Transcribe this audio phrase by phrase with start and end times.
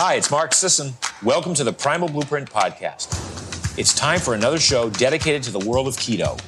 [0.00, 0.92] Hi, it's Mark Sisson.
[1.24, 3.76] Welcome to the Primal Blueprint Podcast.
[3.76, 6.38] It's time for another show dedicated to the world of keto.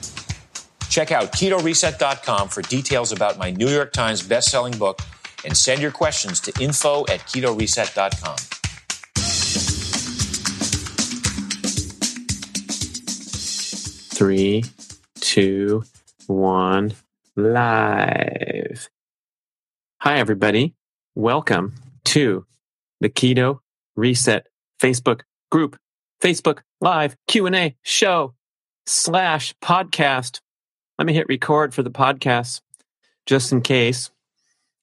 [0.89, 5.01] Check out ketoreset.com for details about my New York Times best-selling book
[5.45, 8.37] and send your questions to info at ketoreset.com.
[14.15, 14.65] Three,
[15.17, 15.83] two,
[16.29, 16.93] one,
[17.35, 18.89] live.
[20.03, 20.77] Hi, everybody.
[21.17, 22.47] Welcome to
[23.01, 23.61] the Keto
[23.97, 24.47] Reset
[24.81, 25.77] Facebook group,
[26.23, 28.35] Facebook Live Q&A show
[28.87, 30.41] slash podcast.
[30.99, 32.61] Let me hit record for the podcast
[33.27, 34.11] just in case.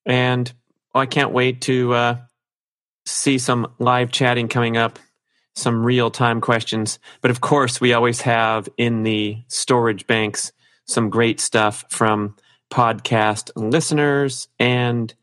[0.05, 0.52] And
[0.95, 2.17] oh, I can't wait to uh,
[3.05, 4.99] see some live chatting coming up,
[5.55, 6.99] some real time questions.
[7.22, 10.52] But of course, we always have in the storage banks
[10.86, 12.36] some great stuff from
[12.72, 15.13] podcast listeners and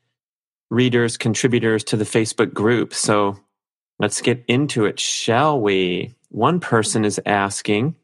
[0.74, 2.92] readers, contributors to the Facebook group.
[2.92, 3.38] So
[3.98, 6.15] let's get into it, shall we?
[6.29, 7.95] One person is asking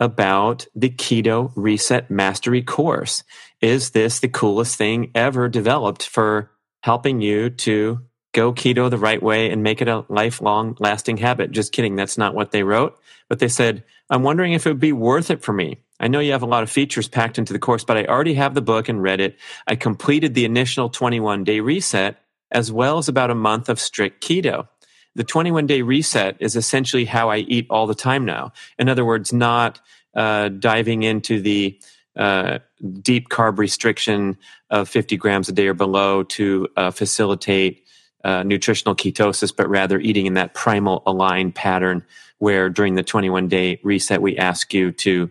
[0.00, 3.22] about the Keto Reset Mastery course.
[3.60, 6.50] Is this the coolest thing ever developed for
[6.82, 8.00] helping you to
[8.32, 11.52] go keto the right way and make it a lifelong lasting habit?
[11.52, 11.94] Just kidding.
[11.94, 12.98] That's not what they wrote.
[13.28, 15.78] But they said, I'm wondering if it would be worth it for me.
[16.02, 18.34] I know you have a lot of features packed into the course, but I already
[18.34, 19.38] have the book and read it.
[19.68, 22.18] I completed the initial 21 day reset
[22.50, 24.68] as well as about a month of strict keto.
[25.14, 28.52] The 21 day reset is essentially how I eat all the time now.
[28.78, 29.80] In other words, not
[30.14, 31.78] uh, diving into the
[32.16, 32.58] uh,
[33.00, 34.36] deep carb restriction
[34.70, 37.84] of 50 grams a day or below to uh, facilitate
[38.24, 42.04] uh, nutritional ketosis, but rather eating in that primal aligned pattern
[42.38, 45.30] where during the 21 day reset, we ask you to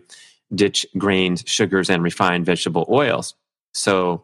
[0.54, 3.34] ditch grains, sugars, and refined vegetable oils.
[3.72, 4.22] So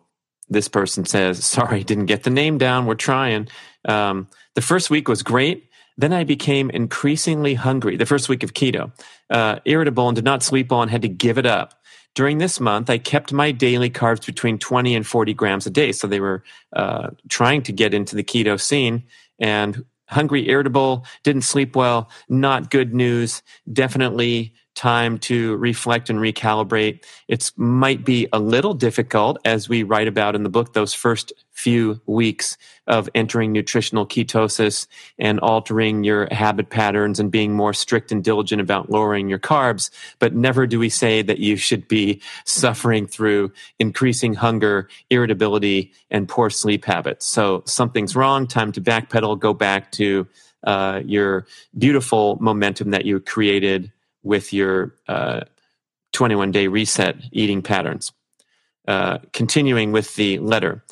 [0.48, 2.86] this person says, Sorry, didn't get the name down.
[2.86, 3.48] We're trying.
[3.86, 5.64] Um, the first week was great.
[5.96, 7.96] Then I became increasingly hungry.
[7.96, 8.92] The first week of keto,
[9.30, 11.74] uh, irritable, and did not sleep well and had to give it up.
[12.14, 15.92] During this month, I kept my daily carbs between 20 and 40 grams a day.
[15.92, 16.42] So they were
[16.74, 19.04] uh, trying to get into the keto scene
[19.38, 22.10] and hungry, irritable, didn't sleep well.
[22.28, 23.42] Not good news.
[23.72, 27.04] Definitely time to reflect and recalibrate.
[27.26, 31.32] It might be a little difficult, as we write about in the book, those first
[31.50, 32.56] few weeks
[32.86, 34.86] of entering nutritional ketosis
[35.18, 39.90] and altering your habit patterns and being more strict and diligent about lowering your carbs.
[40.20, 46.28] But never do we say that you should be suffering through increasing hunger, irritability, and
[46.28, 47.26] poor sleep habits.
[47.26, 48.46] So something's wrong.
[48.46, 50.28] Time to backpedal, go back to
[50.62, 51.46] uh, your
[51.76, 53.90] beautiful momentum that you created
[54.22, 55.42] with your uh,
[56.12, 58.12] 21 day reset eating patterns.
[58.86, 60.82] Uh, continuing with the letter.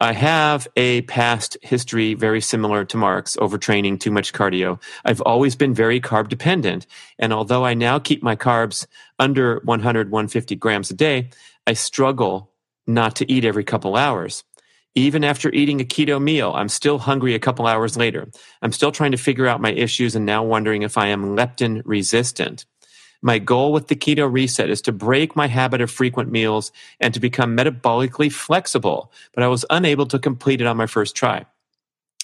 [0.00, 4.82] I have a past history very similar to Mark's, overtraining, too much cardio.
[5.04, 6.86] I've always been very carb dependent.
[7.20, 8.86] And although I now keep my carbs
[9.20, 11.28] under 100, 150 grams a day,
[11.66, 12.50] I struggle
[12.86, 14.42] not to eat every couple hours.
[14.94, 18.28] Even after eating a keto meal, I'm still hungry a couple hours later.
[18.60, 21.80] I'm still trying to figure out my issues and now wondering if I am leptin
[21.84, 22.66] resistant.
[23.22, 27.14] My goal with the keto reset is to break my habit of frequent meals and
[27.14, 31.46] to become metabolically flexible, but I was unable to complete it on my first try.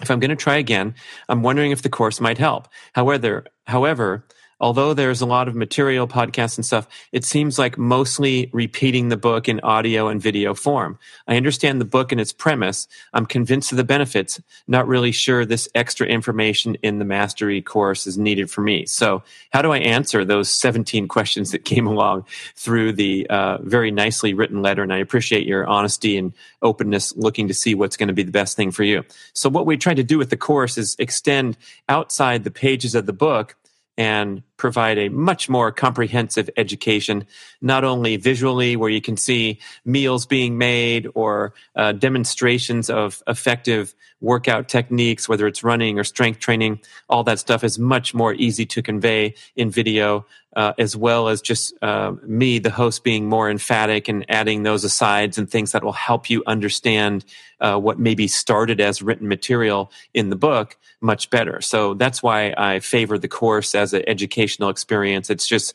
[0.02, 0.94] If I'm going to try again,
[1.28, 2.68] I'm wondering if the course might help.
[2.94, 4.24] However, however,
[4.60, 9.16] although there's a lot of material, podcasts and stuff, it seems like mostly repeating the
[9.16, 10.98] book in audio and video form.
[11.26, 12.88] I understand the book and its premise.
[13.12, 18.06] I'm convinced of the benefits, not really sure this extra information in the mastery course
[18.06, 18.86] is needed for me.
[18.86, 22.24] So how do I answer those 17 questions that came along
[22.56, 24.82] through the uh, very nicely written letter?
[24.82, 26.32] And I appreciate your honesty and
[26.62, 29.04] openness looking to see what's going to be the best thing for you.
[29.32, 31.56] So what we try to do with the course is extend
[31.88, 33.56] outside the pages of the book
[33.98, 37.26] and provide a much more comprehensive education,
[37.60, 43.94] not only visually, where you can see meals being made or uh, demonstrations of effective
[44.20, 48.66] workout techniques, whether it's running or strength training, all that stuff is much more easy
[48.66, 50.26] to convey in video,
[50.56, 54.82] uh, as well as just uh, me, the host, being more emphatic and adding those
[54.82, 57.24] asides and things that will help you understand
[57.60, 61.60] uh, what maybe started as written material in the book much better.
[61.60, 65.30] So that's why I favor the course as an educational experience.
[65.30, 65.74] It's just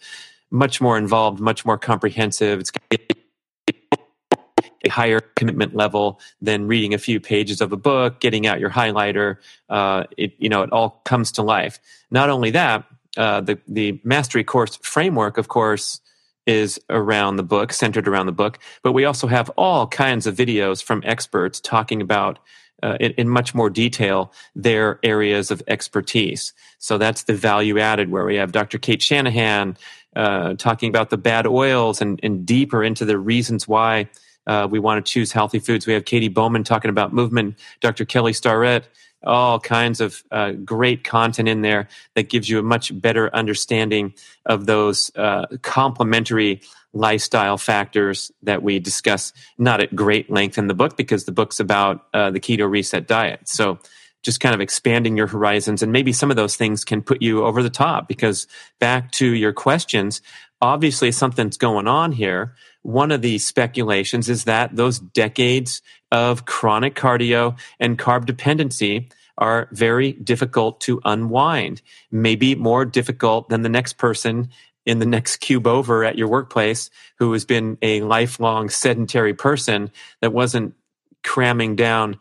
[0.51, 2.59] much more involved, much more comprehensive.
[2.59, 2.71] It's
[4.83, 8.69] a higher commitment level than reading a few pages of a book, getting out your
[8.69, 9.37] highlighter.
[9.69, 11.79] Uh, it, you know, it all comes to life.
[12.11, 12.85] Not only that,
[13.17, 16.01] uh, the the mastery course framework, of course,
[16.45, 18.59] is around the book, centered around the book.
[18.81, 22.39] But we also have all kinds of videos from experts talking about
[22.81, 26.51] uh, in, in, much more detail their areas of expertise.
[26.79, 28.77] So that's the value added, where we have Dr.
[28.77, 29.77] Cate Shanahan
[30.17, 34.09] uh, talking about the bad oils and, and deeper into the reasons why
[34.47, 35.87] uh, we want to choose healthy foods.
[35.87, 38.05] We have Katy Bowman talking about movement, Dr.
[38.05, 38.87] Kelly Starrett,
[39.23, 44.13] all kinds of uh, great content in there that gives you a much better understanding
[44.45, 46.61] of those uh, complementary
[46.93, 51.59] lifestyle factors that we discuss not at great length in the book because the book's
[51.59, 53.47] about uh, the keto reset diet.
[53.47, 53.79] So
[54.21, 57.43] just kind of expanding your horizons and maybe some of those things can put you
[57.43, 58.47] over the top because
[58.79, 60.21] back to your questions,
[60.61, 62.55] obviously something's going on here.
[62.83, 65.81] One of the speculations is that those decades
[66.11, 71.81] of chronic cardio and carb dependency are very difficult to unwind,
[72.11, 74.49] maybe more difficult than the next person
[74.85, 79.89] in the next cube over at your workplace who has been a lifelong sedentary person
[80.21, 80.75] that wasn't
[81.23, 82.17] cramming down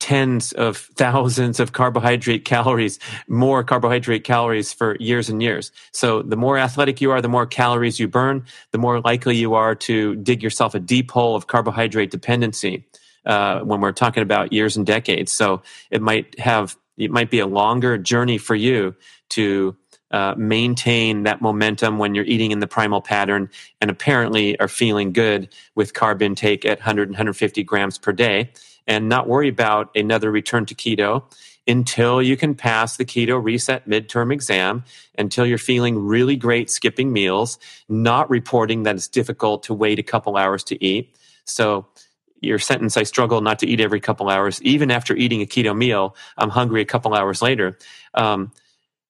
[0.00, 5.72] tens of thousands of carbohydrate calories, more carbohydrate calories for years and years.
[5.92, 9.54] So the more athletic you are, the more calories you burn, the more likely you
[9.54, 12.84] are to dig yourself a deep hole of carbohydrate dependency.
[13.24, 17.38] Uh, when we're talking about years and decades, so it might have it might be
[17.38, 18.94] a longer journey for you
[19.30, 19.74] to
[20.10, 23.48] uh, maintain that momentum when you're eating in the primal pattern
[23.80, 28.52] and apparently are feeling good with carb intake at 100 and 150 grams per day
[28.86, 31.24] and not worry about another return to keto
[31.66, 34.84] until you can pass the keto reset midterm exam,
[35.16, 37.58] until you're feeling really great skipping meals,
[37.88, 41.16] not reporting that it's difficult to wait a couple hours to eat.
[41.44, 41.86] So,
[42.40, 44.60] your sentence, I struggle not to eat every couple hours.
[44.60, 47.78] Even after eating a keto meal, I'm hungry a couple hours later.
[48.12, 48.52] Um,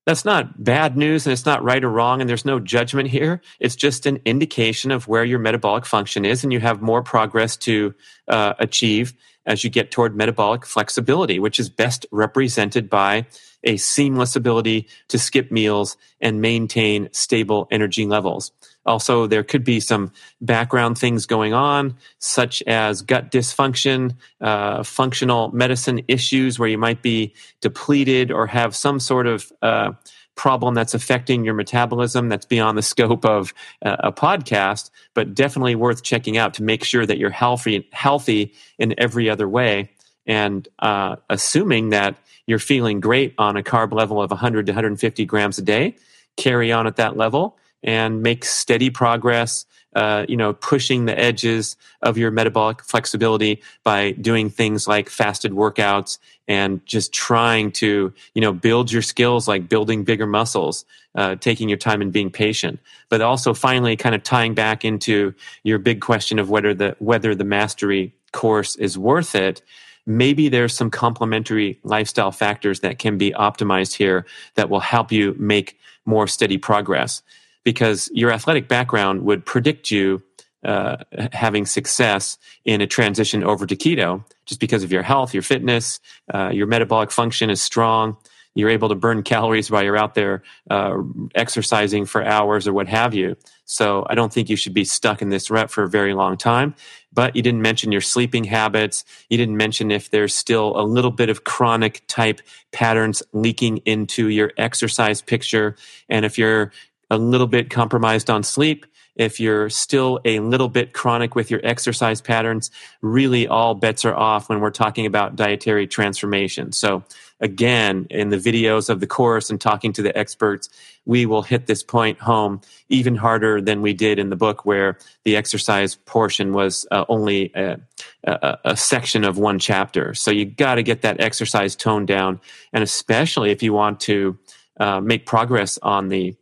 [0.06, 3.40] that's not bad news and it's not right or wrong and there's no judgment here.
[3.58, 7.56] It's just an indication of where your metabolic function is and you have more progress
[7.58, 7.94] to
[8.28, 9.14] uh, achieve
[9.46, 13.26] as you get toward metabolic flexibility, which is best represented by
[13.64, 18.52] a seamless ability to skip meals and maintain stable energy levels.
[18.86, 20.12] Also, there could be some
[20.42, 27.00] background things going on, such as gut dysfunction, uh, functional medicine issues where you might
[27.00, 27.32] be
[27.62, 29.92] depleted or have some sort of uh,
[30.36, 33.54] problem that's affecting your metabolism that's beyond the scope of
[33.84, 38.52] uh, a podcast, but definitely worth checking out to make sure that you're healthy, healthy
[38.78, 39.90] in every other way.
[40.26, 42.16] And uh, assuming that
[42.46, 45.96] you're feeling great on a carb level of 100 to 150 grams a day,
[46.36, 49.66] carry on at that level and make steady progress.
[49.94, 55.52] Uh, you know, pushing the edges of your metabolic flexibility by doing things like fasted
[55.52, 56.18] workouts
[56.48, 61.68] and just trying to, you know, build your skills like building bigger muscles, uh, taking
[61.68, 65.32] your time and being patient, but also finally kind of tying back into
[65.62, 69.62] your big question of whether the whether the mastery course is worth it
[70.06, 75.34] maybe there's some complementary lifestyle factors that can be optimized here that will help you
[75.38, 77.22] make more steady progress
[77.64, 80.22] because your athletic background would predict you
[80.64, 80.96] uh,
[81.32, 86.00] having success in a transition over to keto just because of your health, your fitness,
[86.32, 88.16] uh, your metabolic function is strong.
[88.54, 90.98] You're able to burn calories while you're out there uh,
[91.34, 93.36] exercising for hours or what have you.
[93.64, 96.36] So I don't think you should be stuck in this rut for a very long
[96.36, 96.74] time.
[97.12, 99.04] But you didn't mention your sleeping habits.
[99.28, 102.40] You didn't mention if there's still a little bit of chronic type
[102.72, 105.76] patterns leaking into your exercise picture.
[106.08, 106.70] And if you're
[107.10, 111.60] a little bit compromised on sleep, if you're still a little bit chronic with your
[111.62, 112.70] exercise patterns,
[113.00, 116.72] really all bets are off when we're talking about dietary transformation.
[116.72, 117.04] So
[117.40, 120.68] again, in the videos of the course and talking to the experts,
[121.04, 124.98] we will hit this point home even harder than we did in the book where
[125.24, 127.78] the exercise portion was uh, only a,
[128.24, 130.14] a, a, section of one chapter.
[130.14, 132.40] So you got to get that exercise toned down.
[132.72, 134.38] And especially if you want to
[134.80, 136.34] uh, make progress on the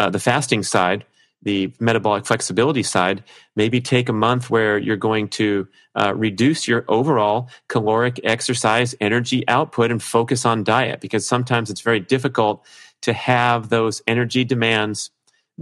[0.00, 1.04] uh, the fasting side,
[1.42, 3.22] the metabolic flexibility side,
[3.54, 9.46] maybe take a month where you're going to uh, reduce your overall caloric exercise energy
[9.46, 12.64] output and focus on diet because sometimes it's very difficult
[13.02, 15.10] to have those energy demands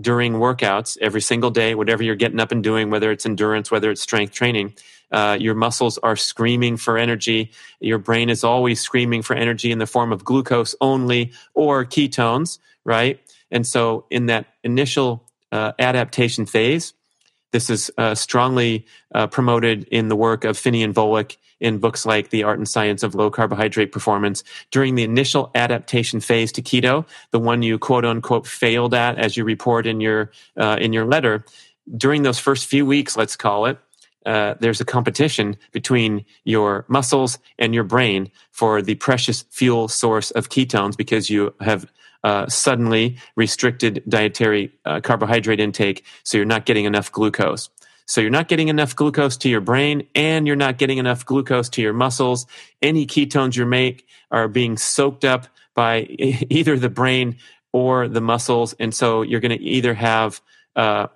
[0.01, 3.91] during workouts every single day, whatever you're getting up and doing, whether it's endurance, whether
[3.91, 4.73] it's strength training.
[5.11, 7.51] Uh, your muscles are screaming for energy.
[7.81, 12.59] Your brain is always screaming for energy in the form of glucose only or ketones,
[12.85, 13.19] right?
[13.51, 16.93] And so, in that initial uh, adaptation phase,
[17.53, 22.31] this is uh, strongly uh, promoted in the work of Phinney Volek in books like
[22.31, 24.45] The Art and Science of Low Carbohydrate Performance.
[24.71, 29.37] During the initial adaptation phase to keto, the one you quote unquote failed at, as
[29.37, 31.45] you report in your uh, in your letter,
[31.97, 33.79] during those first few weeks, let's call it,
[34.27, 40.31] uh, there's a competition between your muscles and your brain for the precious fuel source
[40.33, 41.91] of ketones because you have
[42.25, 47.71] uh, suddenly restricted dietary uh, carbohydrate intake, so you're not getting enough glucose.
[48.07, 51.69] So you're not getting enough glucose to your brain and you're not getting enough glucose
[51.71, 52.47] to your muscles.
[52.81, 56.01] Any ketones you make are being soaked up by
[56.49, 57.37] either the brain
[57.73, 58.75] or the muscles.
[58.81, 60.41] And so you're going to either have
[60.75, 61.09] uh,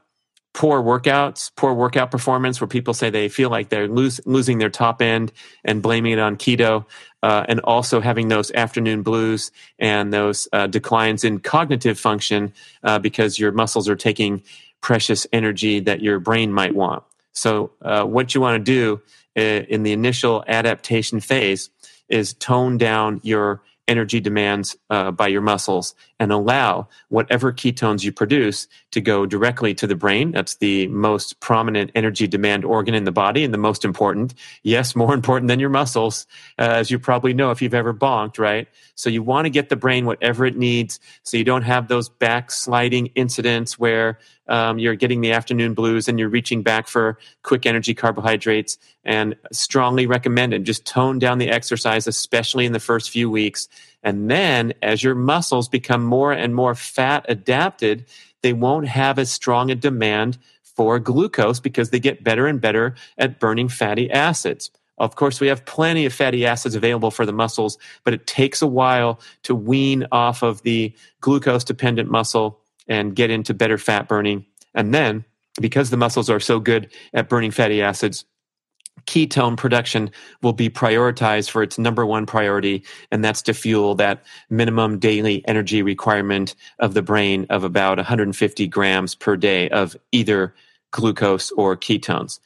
[0.54, 4.71] poor workouts, poor workout performance, where people say they feel like they're lose, losing their
[4.71, 5.32] top end
[5.64, 6.85] and blaming it on keto,
[7.23, 12.99] uh, and also having those afternoon blues and those uh, declines in cognitive function uh,
[12.99, 14.42] because your muscles are taking
[14.80, 17.02] precious energy that your brain might want.
[17.32, 19.00] So, uh, what you want to do
[19.37, 21.71] uh, in the initial adaptation phase
[22.09, 28.12] is tone down your energy demands uh, by your muscles and allow whatever ketones you
[28.12, 30.31] produce to go directly to the brain.
[30.31, 34.33] That's the most prominent energy demand organ in the body and the most important.
[34.62, 36.26] Yes, more important than your muscles,
[36.61, 38.69] uh, as you probably know if you've ever bonked, right?
[38.95, 42.09] So you want to get the brain whatever it needs so you don't have those
[42.09, 47.67] backsliding incidents where um, you're getting the afternoon blues and you're reaching back for quick
[47.67, 53.31] energy carbohydrates and strongly recommended just tone down the exercise especially in the first few
[53.31, 53.69] weeks
[54.02, 58.04] and then as your muscles become more and more fat adapted
[58.42, 62.94] they won't have as strong a demand for glucose because they get better and better
[63.18, 67.32] at burning fatty acids of course, we have plenty of fatty acids available for the
[67.32, 73.16] muscles, but it takes a while to wean off of the glucose dependent muscle and
[73.16, 74.47] get into better fat burning.
[74.75, 75.25] And then,
[75.61, 78.25] because the muscles are so good at burning fatty acids,
[79.06, 80.11] ketone production
[80.42, 85.46] will be prioritized for its number one priority, and that's to fuel that minimum daily
[85.46, 90.54] energy requirement of the brain of about 150 grams per day of either
[90.92, 92.38] glucose or ketones.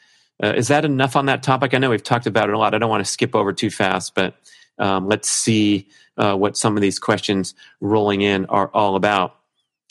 [0.43, 1.73] Uh, is that enough on that topic?
[1.75, 2.75] I know we've talked about it a lot.
[2.75, 4.35] I don't want to skip over too fast, but
[4.79, 5.89] um, let's see
[6.19, 9.36] uh, what some of these questions rolling in are all about.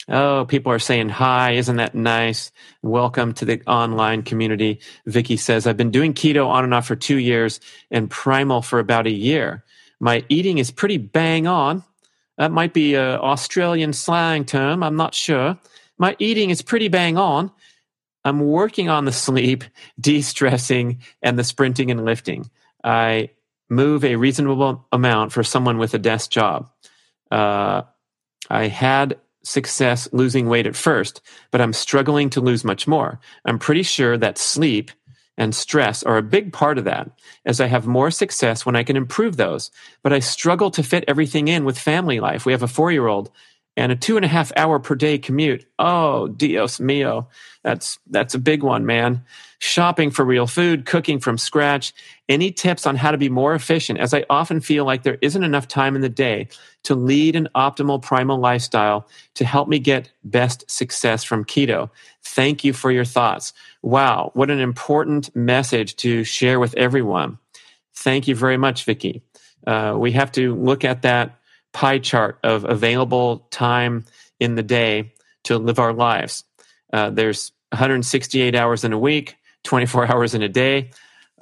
[0.08, 1.52] Oh, people are saying hi.
[1.52, 2.52] Isn't that nice?
[2.80, 4.78] Welcome to the online community.
[5.04, 7.58] Vicky says, I've been doing keto on and off for two years
[7.90, 9.64] and primal for about a year.
[9.98, 11.82] My eating is pretty bang on.
[12.38, 14.84] That might be an Australian slang term.
[14.84, 15.58] I'm not sure.
[15.98, 17.50] My eating is pretty bang on.
[18.24, 19.64] I'm working on the sleep,
[20.00, 22.48] de stressing, and the sprinting and lifting.
[22.84, 23.30] I
[23.68, 26.70] move a reasonable amount for someone with a desk job.
[27.28, 27.82] Uh,
[28.48, 33.20] I had success losing weight at first, but I'm struggling to lose much more.
[33.44, 34.90] I'm pretty sure that sleep
[35.38, 37.10] and stress are a big part of that,
[37.44, 39.70] as I have more success when I can improve those.
[40.02, 42.46] But I struggle to fit everything in with family life.
[42.46, 43.30] We have a four year old
[43.76, 45.66] and a two and a half hour per day commute.
[45.78, 47.28] Oh, Dios mio.
[47.62, 49.24] That's, that's a big one, man.
[49.58, 51.94] Shopping for real food, cooking from scratch.
[52.28, 55.42] Any tips on how to be more efficient as I often feel like there isn't
[55.42, 56.48] enough time in the day
[56.84, 61.90] to lead an optimal primal lifestyle to help me get best success from keto.
[62.22, 63.52] Thank you for your thoughts.
[63.82, 64.30] Wow.
[64.34, 67.38] What an important message to share with everyone.
[67.94, 69.22] Thank you very much, Vicky.
[69.66, 71.35] Uh, we have to look at that
[71.76, 74.02] pie chart of available time
[74.40, 75.12] in the day
[75.44, 76.42] to live our lives.
[76.90, 80.90] Uh, there's 168 hours in a week, 24 hours in a day,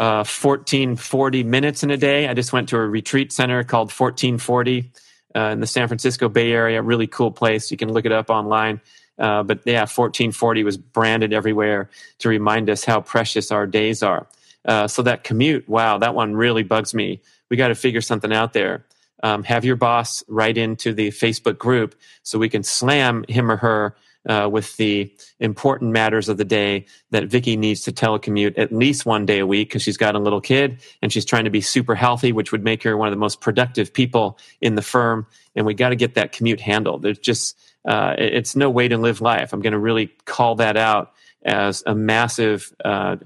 [0.01, 2.27] uh, 1440 minutes in a day.
[2.27, 4.91] I just went to a retreat center called 1440
[5.37, 6.83] uh, in the San Francisco Bay Area.
[6.83, 7.71] Really cool place.
[7.71, 8.81] You can look it up online.
[9.17, 11.89] Uh, but yeah, 1440 was branded everywhere
[12.19, 14.27] to remind us how precious our days are.
[14.65, 17.21] Uh, so that commute, wow, that one really bugs me.
[17.51, 18.85] We got to figure something out there
[19.25, 23.57] um, have your boss write into the Facebook group so we can slam him or
[23.57, 23.97] her
[24.29, 29.07] uh, with the important matters of the day that Vicky needs to telecommute at least
[29.07, 31.63] one day a week because she's got a little kid and she's trying to be
[31.63, 35.27] super healthy, which would make her one of the most productive people in the firm.
[35.57, 37.01] And we got to get that commute handled.
[37.01, 39.55] There's just, uh, it's no way to live life.
[39.55, 41.13] I'm going to really call that out
[41.45, 43.17] as a massive uh,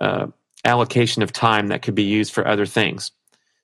[0.00, 0.28] uh
[0.64, 3.10] allocation of time that could be used for other things.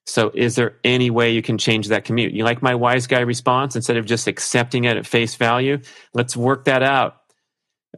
[0.09, 2.33] So, is there any way you can change that commute?
[2.33, 5.79] You like my wise guy response instead of just accepting it at face value?
[6.15, 7.21] Let's work that out.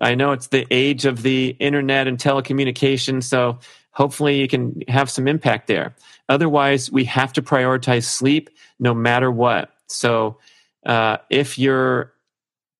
[0.01, 3.61] I know it's the age of the internet and telecommunication, so
[3.93, 5.95] hopefully you can have some impact there.
[6.29, 8.51] Otherwise, we have to prioritize sleep
[8.81, 9.71] no matter what.
[9.87, 10.39] So,
[10.85, 12.13] uh, if you're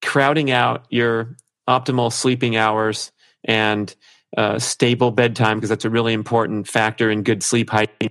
[0.03, 1.37] crowding out your
[1.69, 3.13] optimal sleeping hours
[3.45, 3.95] and
[4.37, 8.11] uh, stable bedtime, because that's a really important factor in good sleep hygiene,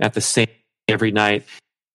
[0.00, 0.48] at the same
[0.88, 1.44] every night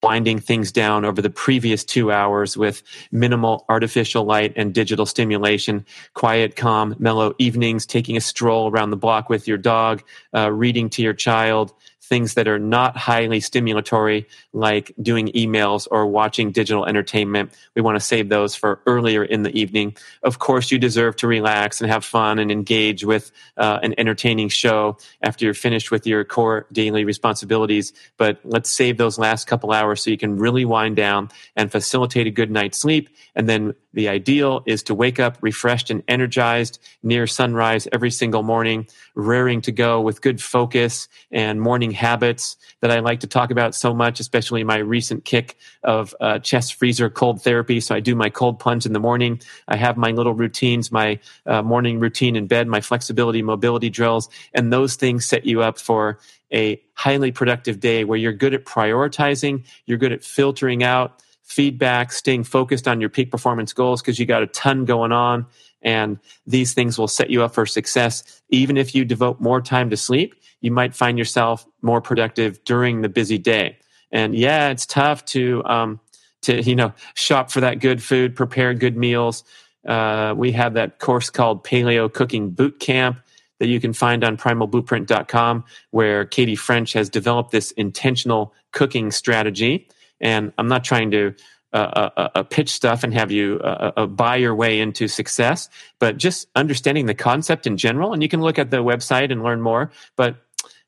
[0.04, 5.86] winding things down over the previous two hours with minimal artificial light and digital stimulation,
[6.14, 10.04] quiet, calm, mellow evenings, taking a stroll around the block with your dog,
[10.36, 11.74] uh, reading to your child,
[12.14, 17.52] things that are not highly stimulatory, like doing emails or watching digital entertainment.
[17.76, 19.98] We want to save those for earlier in the evening.
[20.22, 24.50] Of course, you deserve to relax and have fun and engage with uh, an entertaining
[24.50, 27.94] show after you're finished with your core daily responsibilities.
[28.18, 32.28] But let's save those last couple hours so you can really wind down and facilitate
[32.28, 33.10] a good night's sleep.
[33.36, 38.44] And then the ideal is to wake up refreshed and energized near sunrise every single
[38.44, 43.52] morning, raring to go with good focus and morning habits that I like to talk
[43.52, 47.80] about so much, especially my recent kick of uh, chest freezer cold therapy.
[47.80, 49.42] So I do my cold plunge in the morning.
[49.68, 54.30] I have my little routines, my uh, morning routine in bed, my flexibility, mobility drills,
[54.54, 56.20] and those things set you up for
[56.52, 62.12] a highly productive day where you're good at prioritizing, you're good at filtering out feedback,
[62.12, 65.46] staying focused on your peak performance goals because you got a ton going on.
[65.84, 68.42] And these things will set you up for success.
[68.50, 73.02] Even if you devote more time to sleep, you might find yourself more productive during
[73.02, 73.78] the busy day.
[74.12, 76.00] And yeah, it's tough to, um,
[76.44, 79.44] to, you know, shop for that good food, prepare good meals.
[79.86, 83.20] Uh, we have that course called Paleo Cooking Boot Camp
[83.60, 89.88] that you can find on primalblueprint.com, where Katie French has developed this intentional cooking strategy.
[90.20, 91.34] And I'm not trying to
[91.74, 95.70] uh, uh, uh, uh pitch stuff and have you uh, buy your way into success,
[96.00, 98.14] but just understanding the concept in general.
[98.14, 99.92] And you can look at the website and learn more.
[100.16, 100.36] But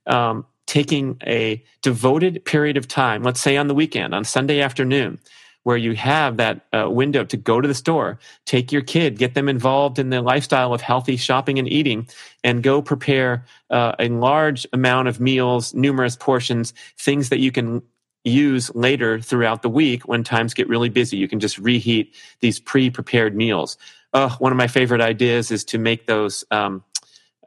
[0.08, 5.20] um, taking a devoted period of time, let's say on the weekend, on Sunday afternoon,
[5.64, 9.34] where you have that uh, window to go to the store, take your kid, get
[9.34, 12.08] them involved in the lifestyle of healthy shopping and eating,
[12.44, 17.82] and go prepare uh, a large amount of meals, numerous portions, things that you can
[18.26, 21.18] use later throughout the week when times get really busy.
[21.18, 23.78] You can just reheat these pre prepared meals.
[24.14, 26.84] Oh, one of my favorite ideas is to make those um,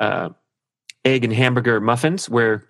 [0.01, 0.31] uh,
[1.05, 2.65] egg and hamburger muffins where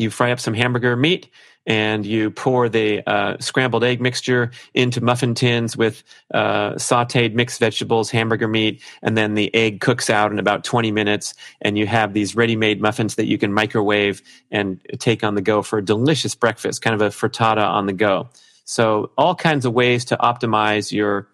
[0.00, 1.28] you fry up some hamburger meat
[1.66, 6.02] and you pour the uh, scrambled egg mixture into muffin tins with
[6.32, 10.90] uh, sauteed mixed vegetables, hamburger meat, and then the egg cooks out in about 20
[10.90, 11.34] minutes.
[11.60, 15.42] And you have these ready made muffins that you can microwave and take on the
[15.42, 18.30] go for a delicious breakfast, kind of a frittata on the go.
[18.64, 21.28] So, all kinds of ways to optimize your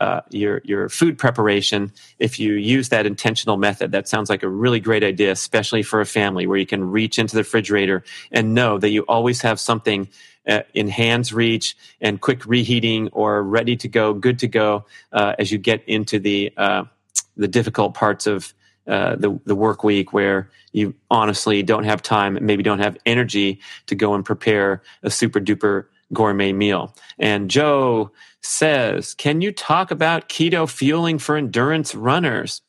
[0.00, 3.92] uh, your your food preparation if you use that intentional method.
[3.92, 7.18] That sounds like a really great idea, especially for a family where you can reach
[7.18, 10.08] into the refrigerator and know that you always have something
[10.46, 15.34] uh, in hands reach and quick reheating or ready to go, good to go uh,
[15.38, 16.84] as you get into the uh,
[17.36, 18.54] the difficult parts of
[18.86, 23.60] uh, the the work week where you honestly don't have time, maybe don't have energy
[23.86, 26.94] to go and prepare a super duper gourmet meal.
[27.18, 28.10] And Joe
[28.42, 32.62] says, Can you talk about keto fueling for endurance runners?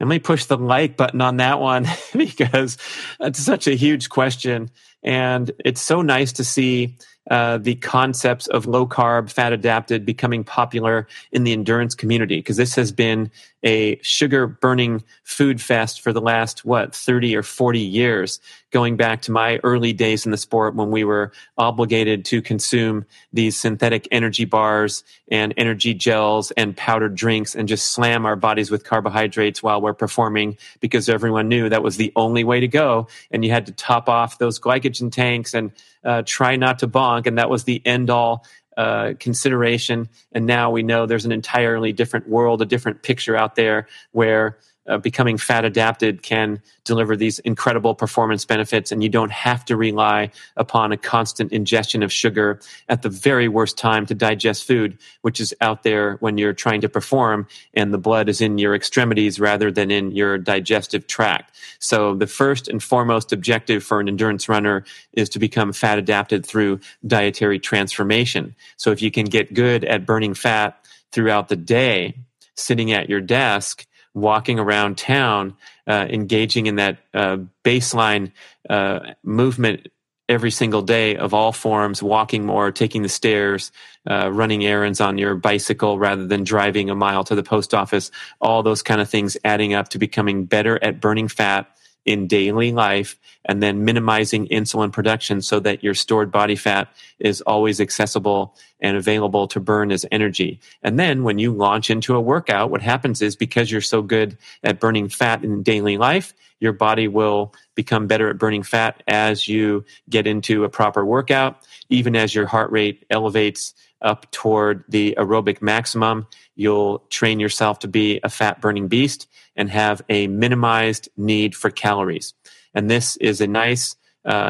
[0.00, 2.78] And let me push the like button on that one because
[3.18, 4.70] that's such a huge question.
[5.02, 6.96] And it's so nice to see
[7.30, 12.56] uh, the concepts of low carb, fat adapted becoming popular in the endurance community because
[12.56, 13.30] this has been
[13.62, 19.22] a sugar burning food fest for the last, what, 30 or 40 years, going back
[19.22, 24.06] to my early days in the sport when we were obligated to consume these synthetic
[24.10, 29.62] energy bars and energy gels and powdered drinks and just slam our bodies with carbohydrates
[29.62, 33.08] while we're performing because everyone knew that was the only way to go.
[33.30, 35.72] And you had to top off those glycogen tanks and
[36.04, 37.26] uh, try not to bonk.
[37.26, 38.44] And that was the end all
[38.76, 40.08] uh, consideration.
[40.30, 44.58] And now we know there's an entirely different world, a different picture out there where
[44.88, 49.76] uh, becoming fat adapted can deliver these incredible performance benefits, and you don't have to
[49.76, 54.98] rely upon a constant ingestion of sugar at the very worst time to digest food,
[55.22, 58.74] which is out there when you're trying to perform and the blood is in your
[58.74, 61.54] extremities rather than in your digestive tract.
[61.78, 66.44] So, the first and foremost objective for an endurance runner is to become fat adapted
[66.44, 68.54] through dietary transformation.
[68.76, 72.14] So, if you can get good at burning fat throughout the day,
[72.54, 73.86] sitting at your desk,
[74.20, 78.32] walking around town, uh, engaging in that uh, baseline
[78.68, 79.88] uh, movement
[80.28, 83.72] every single day of all forms, walking more, taking the stairs,
[84.08, 88.10] uh, running errands on your bicycle rather than driving a mile to the post office,
[88.40, 91.70] all those kind of things adding up to becoming better at burning fat
[92.08, 97.42] in daily life and then minimizing insulin production so that your stored body fat is
[97.42, 100.58] always accessible and available to burn as energy.
[100.82, 104.38] And then when you launch into a workout, what happens is because you're so good
[104.64, 109.46] at burning fat in daily life, your body will become better at burning fat as
[109.46, 111.58] you get into a proper workout.
[111.90, 117.88] Even as your heart rate elevates up toward the aerobic maximum, you'll train yourself to
[117.88, 122.32] be a fat burning beast and have a minimized need for calories.
[122.74, 123.96] And this is a nice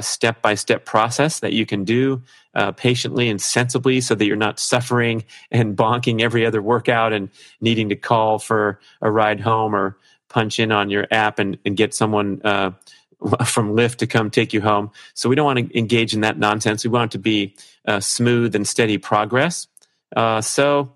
[0.01, 2.21] step by step process that you can do
[2.55, 7.31] uh, patiently and sensibly so that you're not suffering and bonking every other workout and
[7.61, 9.97] needing to call for a ride home or
[10.29, 12.73] punch in on your app and, and get someone uh,
[13.47, 14.90] from Lyft to come take you home.
[15.14, 16.85] So we don't want to engage in that nonsense.
[16.85, 17.55] We want it to be
[17.87, 19.68] uh, smooth and steady progress.
[20.16, 20.92] Uh, so,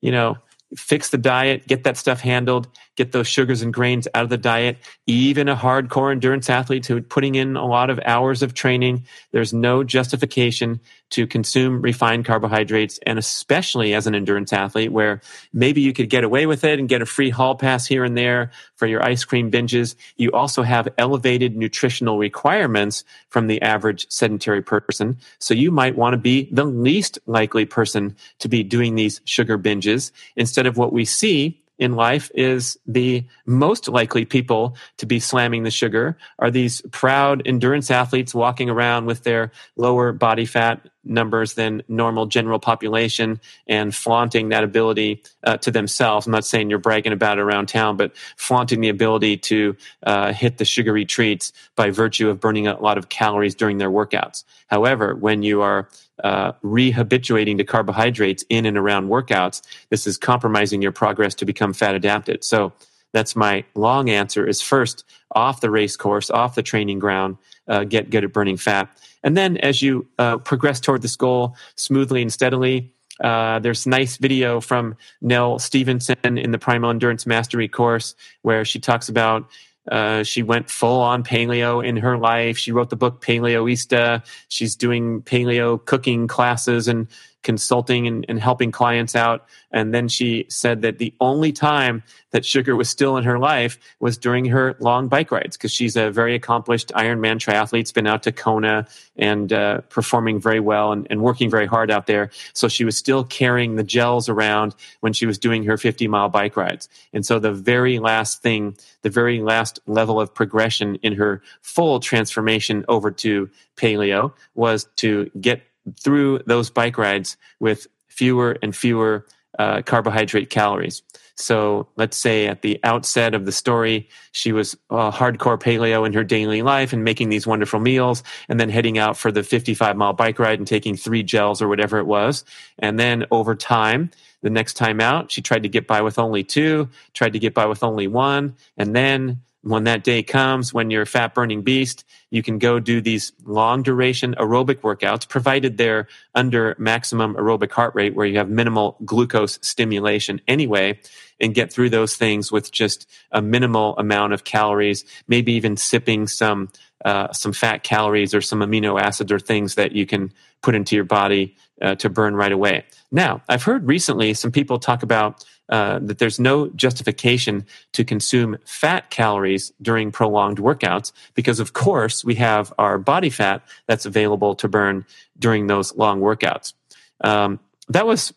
[0.00, 0.36] you know,
[0.76, 4.38] fix the diet, get that stuff handled, get those sugars and grains out of the
[4.38, 4.78] diet.
[5.06, 9.52] Even a hardcore endurance athlete who putting in a lot of hours of training, there's
[9.52, 10.80] no justification
[11.10, 12.98] to consume refined carbohydrates.
[13.06, 15.20] And especially as an endurance athlete where
[15.52, 18.16] maybe you could get away with it and get a free hall pass here and
[18.16, 19.94] there for your ice cream binges.
[20.16, 25.18] You also have elevated nutritional requirements from the average sedentary person.
[25.38, 29.58] So you might want to be the least likely person to be doing these sugar
[29.58, 35.18] binges instead of what we see in life is the most likely people to be
[35.18, 40.88] slamming the sugar are these proud endurance athletes walking around with their lower body fat
[41.04, 46.26] numbers than normal general population and flaunting that ability uh, to themselves.
[46.26, 50.32] I'm not saying you're bragging about it around town, but flaunting the ability to uh,
[50.32, 54.44] hit the sugary treats by virtue of burning a lot of calories during their workouts.
[54.68, 55.88] However, when you are
[56.22, 61.72] uh, rehabituating to carbohydrates in and around workouts, this is compromising your progress to become
[61.72, 62.44] fat adapted.
[62.44, 62.72] So
[63.12, 67.84] that's my long answer is first off the race course, off the training ground, uh,
[67.84, 68.88] get good at burning fat.
[69.22, 74.16] And then as you uh, progress toward this goal smoothly and steadily, uh, there's nice
[74.16, 79.48] video from Nell Stephenson in the Primal Endurance Mastery course where she talks about
[79.90, 82.56] uh, she went full on paleo in her life.
[82.56, 84.24] She wrote the book Paleoista.
[84.48, 87.08] She's doing paleo cooking classes and
[87.44, 89.46] consulting and, and, helping clients out.
[89.70, 92.02] And then she said that the only time
[92.32, 95.94] that sugar was still in her life was during her long bike rides because she's
[95.94, 101.06] a very accomplished Ironman triathlete, been out to Kona and uh, performing very well and,
[101.10, 102.30] and, working very hard out there.
[102.54, 106.28] So she was still carrying the gels around when she was doing her 50 mile
[106.28, 106.88] bike rides.
[107.12, 112.00] And so the very last thing, the very last level of progression in her full
[112.00, 115.62] transformation over to paleo was to get
[116.00, 119.26] through those bike rides with fewer and fewer
[119.58, 121.02] uh, carbohydrate calories.
[121.36, 126.12] So let's say at the outset of the story, she was uh, hardcore paleo in
[126.12, 129.96] her daily life and making these wonderful meals and then heading out for the 55
[129.96, 132.44] mile bike ride and taking three gels or whatever it was.
[132.78, 134.10] And then over time,
[134.42, 137.54] the next time out, she tried to get by with only two, tried to get
[137.54, 138.54] by with only one.
[138.76, 142.78] And then when that day comes, when you're a fat burning beast, you can go
[142.78, 148.36] do these long duration aerobic workouts, provided they're under maximum aerobic heart rate where you
[148.36, 151.00] have minimal glucose stimulation anyway,
[151.40, 156.26] and get through those things with just a minimal amount of calories, maybe even sipping
[156.26, 156.70] some,
[157.04, 160.94] uh, some fat calories or some amino acids or things that you can put into
[160.94, 162.84] your body uh, to burn right away.
[163.10, 168.58] Now, I've heard recently some people talk about uh, that there's no justification to consume
[168.64, 174.54] fat calories during prolonged workouts because, of course, we have our body fat that's available
[174.54, 175.06] to burn
[175.38, 176.74] during those long workouts.
[177.22, 178.32] Um, that was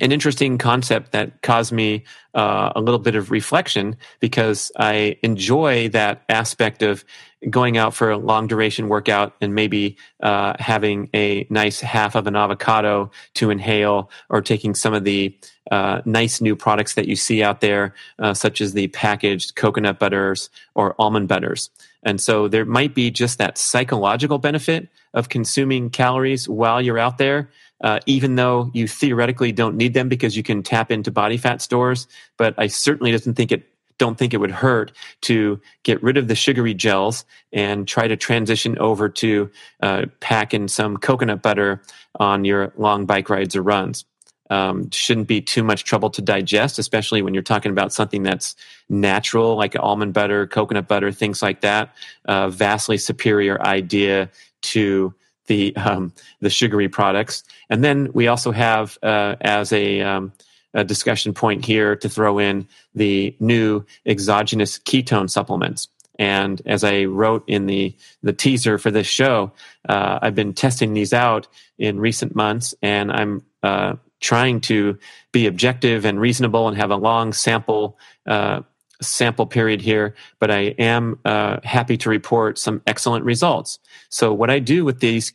[0.00, 5.90] an interesting concept that caused me uh, a little bit of reflection because I enjoy
[5.90, 7.04] that aspect of
[7.50, 12.26] going out for a long duration workout and maybe uh, having a nice half of
[12.26, 15.36] an avocado to inhale or taking some of the
[15.70, 19.98] uh, nice new products that you see out there, uh, such as the packaged coconut
[19.98, 21.68] butters or almond butters.
[22.02, 27.18] And so there might be just that psychological benefit of consuming calories while you're out
[27.18, 27.50] there
[27.82, 31.60] uh, even though you theoretically don't need them because you can tap into body fat
[31.60, 32.06] stores.
[32.36, 33.68] But I certainly doesn't think it
[33.98, 34.90] don't think it would hurt
[35.20, 40.52] to get rid of the sugary gels and try to transition over to uh, pack
[40.54, 41.80] in some coconut butter
[42.18, 44.04] on your long bike rides or runs.
[44.50, 48.54] Um, shouldn't be too much trouble to digest, especially when you're talking about something that's
[48.88, 51.94] natural, like almond butter, coconut butter, things like that.
[52.26, 54.28] Uh, vastly superior idea
[54.62, 55.14] to
[55.52, 57.44] the um, the sugary products.
[57.68, 60.32] And then we also have uh, as a, um,
[60.72, 65.88] a, discussion point here to throw in the new exogenous ketone supplements.
[66.18, 69.52] And as I wrote in the the teaser for this show,
[69.88, 71.46] uh, I've been testing these out
[71.78, 74.98] in recent months, and I'm uh, trying to
[75.32, 78.62] be objective and reasonable and have a long sample uh,
[79.02, 83.78] sample period here, but I am uh, happy to report some excellent results.
[84.08, 85.32] So, what I do with these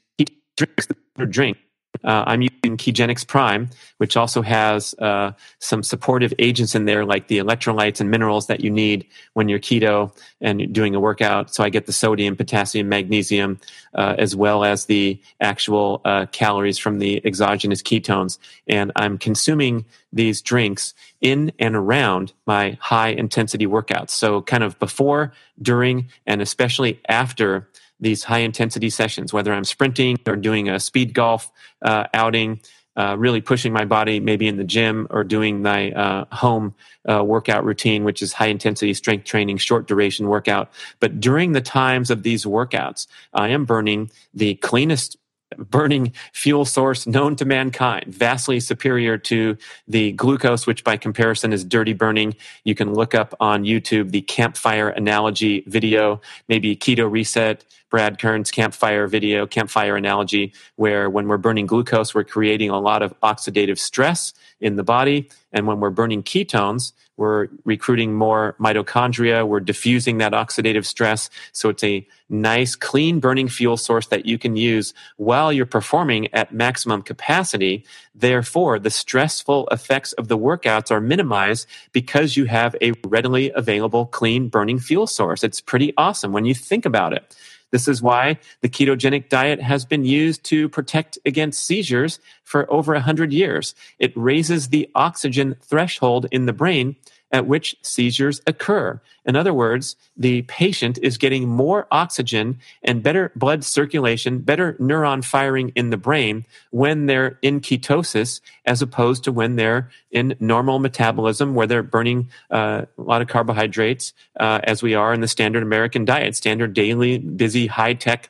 [0.57, 1.57] drinks, or drink
[2.03, 7.27] uh, I'm using Kegenix Prime, which also has uh, some supportive agents in there, like
[7.27, 11.53] the electrolytes and minerals that you need when you're keto and doing a workout.
[11.53, 13.59] So I get the sodium, potassium, magnesium,
[13.95, 18.37] uh, as well as the actual uh, calories from the exogenous ketones.
[18.67, 24.11] And I'm consuming these drinks in and around my high intensity workouts.
[24.11, 27.67] So kind of before, during, and especially after
[27.99, 32.61] these high intensity sessions, whether I'm sprinting or doing a speed golf uh, outing,
[32.95, 36.73] uh, really pushing my body maybe in the gym or doing my uh, home
[37.07, 40.71] uh, workout routine, which is high intensity strength training, short duration workout.
[40.99, 45.17] But during the times of these workouts, I am burning the cleanest
[45.57, 49.57] burning fuel source known to mankind, vastly superior to
[49.87, 52.35] the glucose, which by comparison is dirty burning.
[52.63, 58.51] You can look up on YouTube the campfire analogy video, maybe keto reset, Brad Kearns
[58.51, 63.79] campfire video, campfire analogy, where when we're burning glucose, we're creating a lot of oxidative
[63.79, 65.29] stress in the body.
[65.53, 69.47] And when we're burning ketones, we're recruiting more mitochondria.
[69.47, 71.31] We're diffusing that oxidative stress.
[71.51, 76.31] So it's a nice, clean burning fuel source that you can use while you're performing
[76.33, 77.85] at maximum capacity.
[78.13, 84.05] Therefore, the stressful effects of the workouts are minimized because you have a readily available,
[84.05, 85.43] clean burning fuel source.
[85.43, 87.35] It's pretty awesome when you think about it.
[87.71, 92.93] This is why the ketogenic diet has been used to protect against seizures for over
[92.93, 93.75] 100 years.
[93.99, 96.95] It raises the oxygen threshold in the brain
[97.31, 98.99] at which seizures occur.
[99.25, 105.23] In other words, the patient is getting more oxygen and better blood circulation, better neuron
[105.23, 110.79] firing in the brain when they're in ketosis as opposed to when they're in normal
[110.79, 115.27] metabolism where they're burning uh, a lot of carbohydrates uh, as we are in the
[115.27, 118.29] standard American diet, standard daily, busy, high tech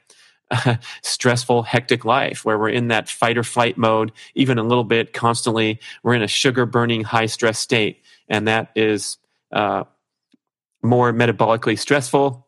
[1.01, 5.13] stressful, hectic life where we're in that fight or flight mode, even a little bit
[5.13, 5.79] constantly.
[6.03, 9.17] We're in a sugar burning, high stress state and that is
[9.51, 9.83] uh,
[10.81, 12.47] more metabolically stressful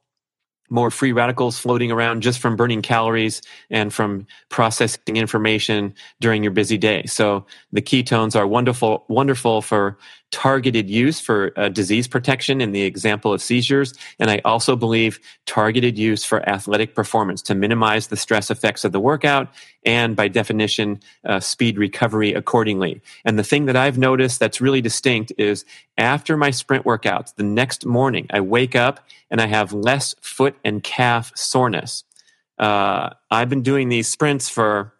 [0.69, 6.51] more free radicals floating around just from burning calories and from processing information during your
[6.51, 7.05] busy day.
[7.05, 9.97] So the ketones are wonderful, wonderful for
[10.31, 13.93] targeted use for uh, disease protection in the example of seizures.
[14.19, 18.91] And I also believe targeted use for athletic performance to minimize the stress effects of
[18.91, 19.49] the workout
[19.85, 23.01] and by definition, uh, speed recovery accordingly.
[23.25, 25.65] And the thing that I've noticed that's really distinct is
[25.97, 28.99] after my sprint workouts, the next morning, I wake up
[29.31, 32.03] and I have less foot and calf soreness.
[32.57, 34.93] Uh, I've been doing these sprints for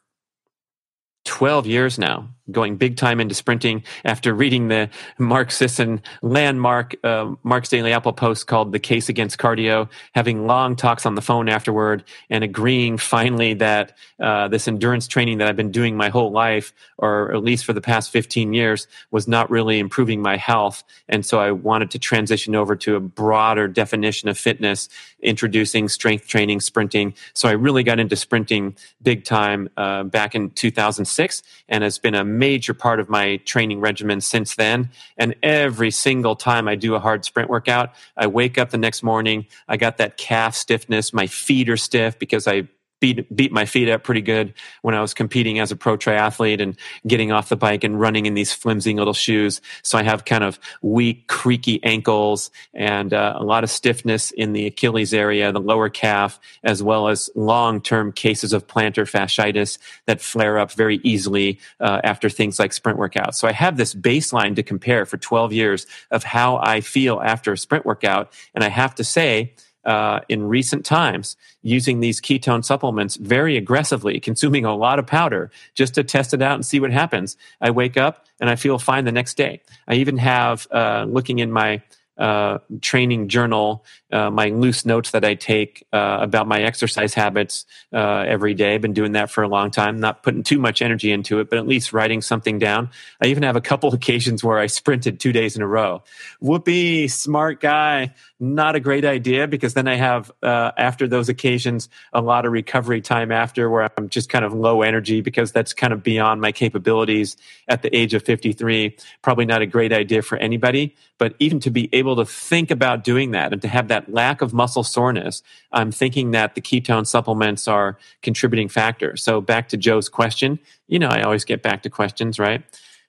[1.25, 7.33] 12 years now going big time into sprinting after reading the Mark Sisson landmark uh,
[7.43, 11.49] Mark's Daily Apple post called The Case Against Cardio, having long talks on the phone
[11.49, 16.31] afterward and agreeing finally that uh, this endurance training that I've been doing my whole
[16.31, 20.83] life, or at least for the past 15 years, was not really improving my health.
[21.07, 24.89] And so I wanted to transition over to a broader definition of fitness,
[25.21, 27.13] introducing strength training, sprinting.
[27.33, 32.15] So I really got into sprinting big time uh, back in 2006 and has been
[32.15, 34.89] a major part of my training regimen since then.
[35.17, 39.03] And every single time I do a hard sprint workout, I wake up the next
[39.03, 42.67] morning, I got that calf stiffness, my feet are stiff because I
[42.99, 46.61] beat beat my feet up pretty good when I was competing as a pro triathlete
[46.61, 49.61] and getting off the bike and running in these flimsy little shoes.
[49.83, 54.53] So I have kind of weak, creaky ankles and uh, a lot of stiffness in
[54.53, 59.77] the Achilles area, the lower calf, as well as long term cases of plantar fasciitis
[60.05, 63.35] that flare up very easily uh, after things like sprint workouts.
[63.35, 67.53] So I have this baseline to compare for 12 years of how I feel after
[67.53, 69.53] a sprint workout, and I have to say
[69.85, 75.51] uh, in recent times using these ketone supplements very aggressively, consuming a lot of powder
[75.73, 77.37] just to test it out and see what happens.
[77.61, 79.61] I wake up and I feel fine the next day.
[79.87, 81.81] I even have, uh, looking in my
[82.19, 87.65] uh, training journal, uh, my loose notes that I take uh, about my exercise habits
[87.93, 88.75] uh, every day.
[88.75, 91.49] I've been doing that for a long time, not putting too much energy into it,
[91.49, 92.89] but at least writing something down.
[93.23, 96.03] I even have a couple occasions where I sprinted two days in a row.
[96.41, 98.13] Whoopee, smart guy.
[98.41, 102.53] Not a great idea because then I have, uh, after those occasions, a lot of
[102.53, 106.39] recovery time after where I'm just kind of low energy because that's kind of beyond
[106.39, 107.35] my capabilities
[107.67, 108.95] at the age of 53.
[109.21, 113.03] Probably not a great idea for anybody, but even to be able to think about
[113.03, 117.05] doing that and to have that lack of muscle soreness, I'm thinking that the ketone
[117.05, 119.17] supplements are contributing factor.
[119.17, 122.63] So back to Joe's question, you know, I always get back to questions, right?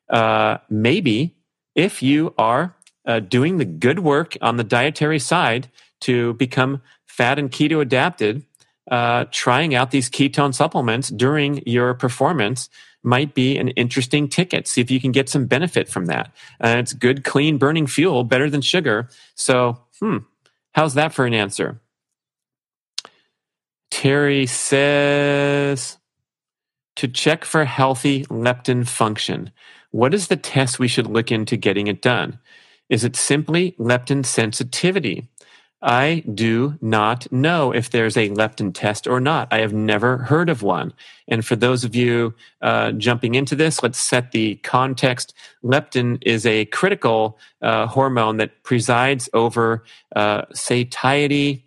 [0.09, 1.37] Uh, maybe
[1.77, 2.75] if you are
[3.07, 8.45] uh, doing the good work on the dietary side to become fat and keto adapted,
[8.91, 12.69] uh, trying out these ketone supplements during your performance
[13.03, 14.69] might be an interesting ticket.
[14.69, 16.33] See if you can get some benefit from that.
[16.63, 19.09] Uh, it's good, clean, burning fuel, better than sugar.
[19.35, 20.19] So, hmm,
[20.73, 21.81] how's that for an answer?
[23.91, 25.99] Terry says
[26.97, 29.51] to check for healthy leptin function.
[29.91, 32.39] What is the test we should look into getting it done?
[32.91, 35.29] Is it simply leptin sensitivity?
[35.83, 39.49] I do not know if there's a leptin test or not.
[39.53, 40.95] I have never heard of one.
[41.29, 45.35] And for those of you uh, jumping into this, let's set the context.
[45.65, 49.85] Leptin is a critical uh, hormone that presides over
[50.17, 51.67] uh, satiety,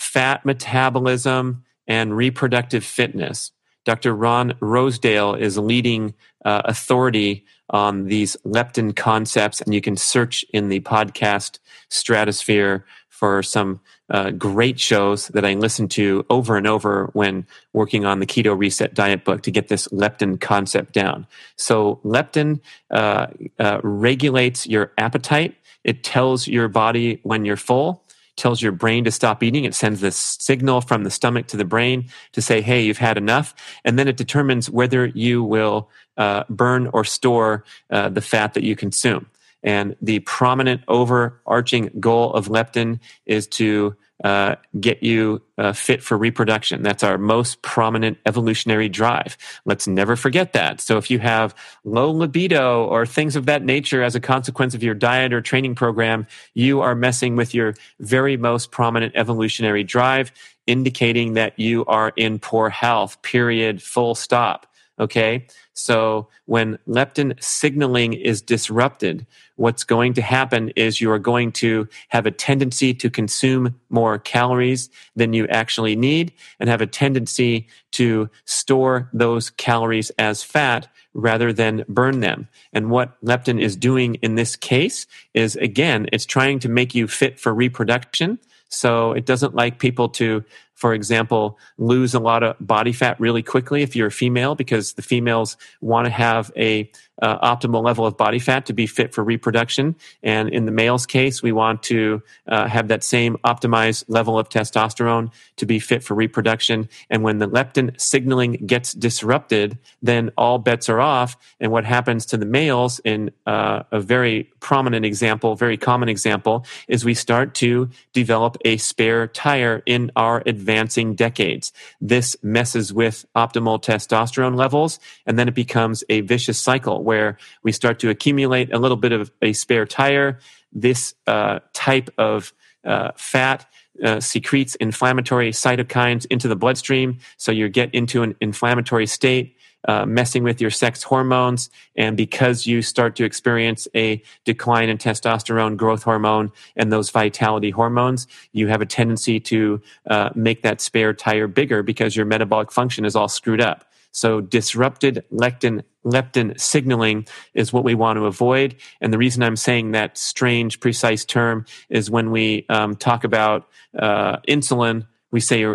[0.00, 3.52] fat metabolism, and reproductive fitness.
[3.84, 4.14] Dr.
[4.14, 6.14] Ron Rosedale is leading
[6.44, 13.42] uh, authority on these leptin concepts, and you can search in the podcast stratosphere for
[13.42, 18.26] some uh, great shows that I listen to over and over when working on the
[18.26, 21.26] Keto Reset Diet book to get this leptin concept down.
[21.56, 25.56] So, leptin uh, uh, regulates your appetite.
[25.82, 28.02] It tells your body when you're full
[28.36, 29.64] tells your brain to stop eating.
[29.64, 33.16] It sends this signal from the stomach to the brain to say, hey, you've had
[33.16, 33.54] enough.
[33.84, 38.62] And then it determines whether you will uh, burn or store uh, the fat that
[38.62, 39.26] you consume.
[39.62, 46.16] And the prominent overarching goal of leptin is to uh, get you uh, fit for
[46.16, 46.82] reproduction.
[46.82, 49.36] That's our most prominent evolutionary drive.
[49.64, 50.80] Let's never forget that.
[50.80, 54.82] So if you have low libido or things of that nature as a consequence of
[54.82, 60.32] your diet or training program, you are messing with your very most prominent evolutionary drive,
[60.66, 64.66] indicating that you are in poor health, period, full stop.
[64.98, 65.46] Okay.
[65.74, 71.86] So when leptin signaling is disrupted, what's going to happen is you are going to
[72.08, 77.68] have a tendency to consume more calories than you actually need and have a tendency
[77.92, 82.48] to store those calories as fat rather than burn them.
[82.72, 87.06] And what leptin is doing in this case is again, it's trying to make you
[87.06, 88.38] fit for reproduction.
[88.68, 90.44] So it doesn't like people to
[90.76, 94.92] for example, lose a lot of body fat really quickly if you're a female because
[94.92, 96.88] the females want to have a
[97.22, 99.96] uh, optimal level of body fat to be fit for reproduction.
[100.22, 104.48] And in the male's case, we want to uh, have that same optimized level of
[104.48, 106.88] testosterone to be fit for reproduction.
[107.08, 111.36] And when the leptin signaling gets disrupted, then all bets are off.
[111.58, 116.66] And what happens to the males in uh, a very prominent example, very common example,
[116.88, 121.72] is we start to develop a spare tire in our advancing decades.
[122.00, 127.70] This messes with optimal testosterone levels, and then it becomes a vicious cycle where we
[127.70, 130.40] start to accumulate a little bit of a spare tire.
[130.72, 132.52] This uh, type of
[132.84, 133.66] uh, fat
[134.04, 139.55] uh, secretes inflammatory cytokines into the bloodstream, so you get into an inflammatory state
[139.86, 141.70] uh, messing with your sex hormones.
[141.96, 147.70] And because you start to experience a decline in testosterone, growth hormone, and those vitality
[147.70, 152.72] hormones, you have a tendency to uh, make that spare tire bigger because your metabolic
[152.72, 153.84] function is all screwed up.
[154.12, 158.76] So disrupted leptin leptin signaling is what we want to avoid.
[159.00, 163.68] And the reason I'm saying that strange, precise term is when we um, talk about
[163.98, 165.66] uh, insulin, we say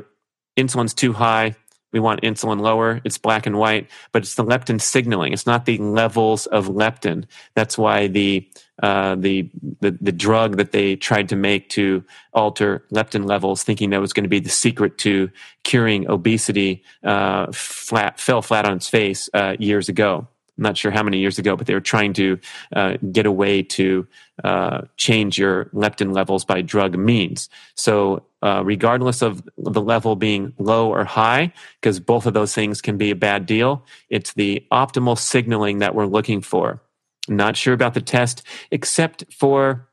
[0.57, 1.55] insulin's too high
[1.91, 3.01] we want insulin lower.
[3.03, 5.33] It's black and white, but it's the leptin signaling.
[5.33, 7.25] It's not the levels of leptin.
[7.55, 8.49] That's why the
[8.81, 9.47] uh, the,
[9.81, 14.13] the the drug that they tried to make to alter leptin levels, thinking that was
[14.13, 15.29] going to be the secret to
[15.63, 20.27] curing obesity, uh, flat fell flat on its face uh, years ago.
[20.57, 22.39] I'm not sure how many years ago, but they were trying to
[22.75, 24.07] uh, get a way to
[24.43, 27.49] uh, change your leptin levels by drug means.
[27.75, 32.81] So, uh, regardless of the level being low or high, because both of those things
[32.81, 36.81] can be a bad deal, it's the optimal signaling that we're looking for.
[37.27, 39.87] not sure about the test, except for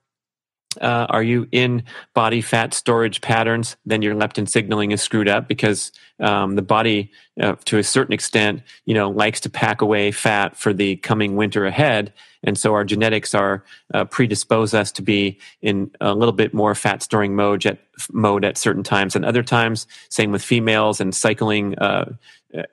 [0.81, 1.83] uh, are you in
[2.15, 7.11] body fat storage patterns, then your leptin signaling is screwed up because um, the body,
[7.41, 11.37] uh, to a certain extent, you know, likes to pack away fat for the coming
[11.37, 16.33] winter ahead, and so our genetics are uh, predispose us to be in a little
[16.33, 17.79] bit more fat storing mode at
[18.13, 22.13] mode at certain times, and other times, same with females and cycling uh,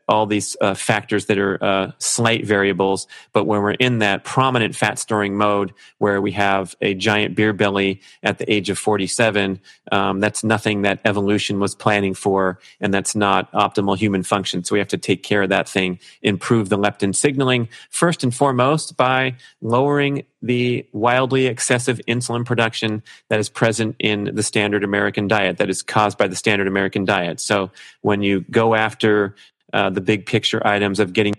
[0.07, 3.07] all these uh, factors that are uh, slight variables.
[3.33, 7.53] But when we're in that prominent fat storing mode where we have a giant beer
[7.53, 9.59] belly at the age of 47,
[9.91, 14.63] um, that's nothing that evolution was planning for, and that's not optimal human function.
[14.63, 18.33] So we have to take care of that thing, improve the leptin signaling first and
[18.33, 25.27] foremost by lowering the wildly excessive insulin production that is present in the standard American
[25.27, 27.39] diet, that is caused by the standard American diet.
[27.39, 27.71] So
[28.01, 29.35] when you go after
[29.73, 31.33] uh, the big picture items of getting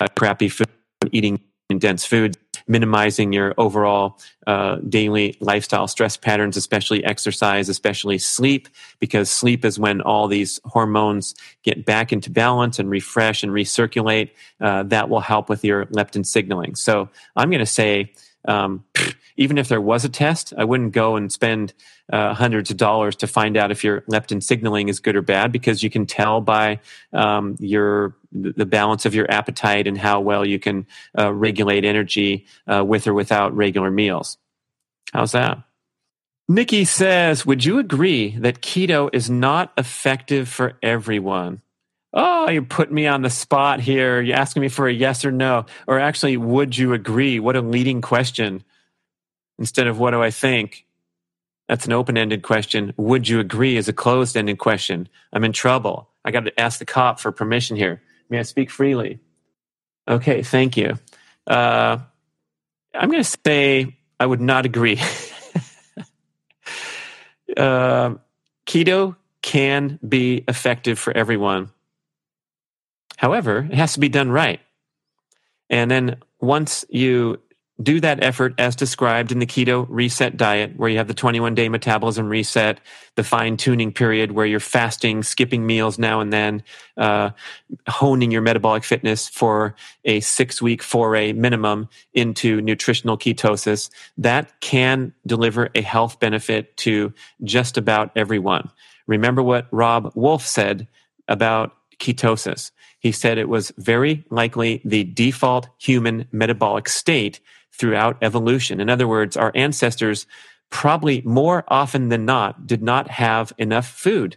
[0.00, 0.68] uh, crappy food,
[1.12, 1.40] eating
[1.78, 2.36] dense foods,
[2.72, 8.68] minimizing your overall uh, daily lifestyle stress patterns, especially exercise, especially sleep,
[8.98, 14.30] because sleep is when all these hormones get back into balance and refresh and recirculate.
[14.60, 16.74] Uh, that will help with your leptin signaling.
[16.74, 18.12] So I'm going to say,
[18.46, 18.84] um,
[19.36, 21.72] even if there was a test, I wouldn't go and spend
[22.12, 25.52] uh, hundreds of dollars to find out if your leptin signaling is good or bad
[25.52, 26.80] because you can tell by
[27.12, 30.86] um, your the balance of your appetite and how well you can
[31.18, 34.38] uh, regulate energy uh, with or without regular meals.
[35.12, 35.62] How's that?
[36.48, 41.62] Nikki says, Would you agree that keto is not effective for everyone?
[42.14, 44.20] Oh, you put me on the spot here.
[44.20, 45.64] You're asking me for a yes or no.
[45.86, 47.40] Or actually, would you agree?
[47.40, 48.62] What a leading question.
[49.58, 50.84] Instead of what do I think?
[51.68, 52.92] That's an open ended question.
[52.96, 55.08] Would you agree is a closed ended question.
[55.32, 56.08] I'm in trouble.
[56.24, 58.02] I got to ask the cop for permission here.
[58.28, 59.20] May I speak freely?
[60.06, 60.98] Okay, thank you.
[61.46, 61.98] Uh,
[62.94, 65.00] I'm going to say I would not agree.
[67.56, 68.14] uh,
[68.66, 71.70] keto can be effective for everyone.
[73.22, 74.58] However, it has to be done right.
[75.70, 77.40] And then once you
[77.80, 81.54] do that effort as described in the keto reset diet, where you have the 21
[81.54, 82.80] day metabolism reset,
[83.14, 86.64] the fine tuning period where you're fasting, skipping meals now and then,
[86.96, 87.30] uh,
[87.88, 93.88] honing your metabolic fitness for a six week foray minimum into nutritional ketosis.
[94.18, 97.12] That can deliver a health benefit to
[97.44, 98.68] just about everyone.
[99.06, 100.88] Remember what Robb Wolf said
[101.28, 102.72] about ketosis.
[103.02, 107.40] He said it was very likely the default human metabolic state
[107.72, 108.80] throughout evolution.
[108.80, 110.24] In other words, our ancestors
[110.70, 114.36] probably more often than not did not have enough food.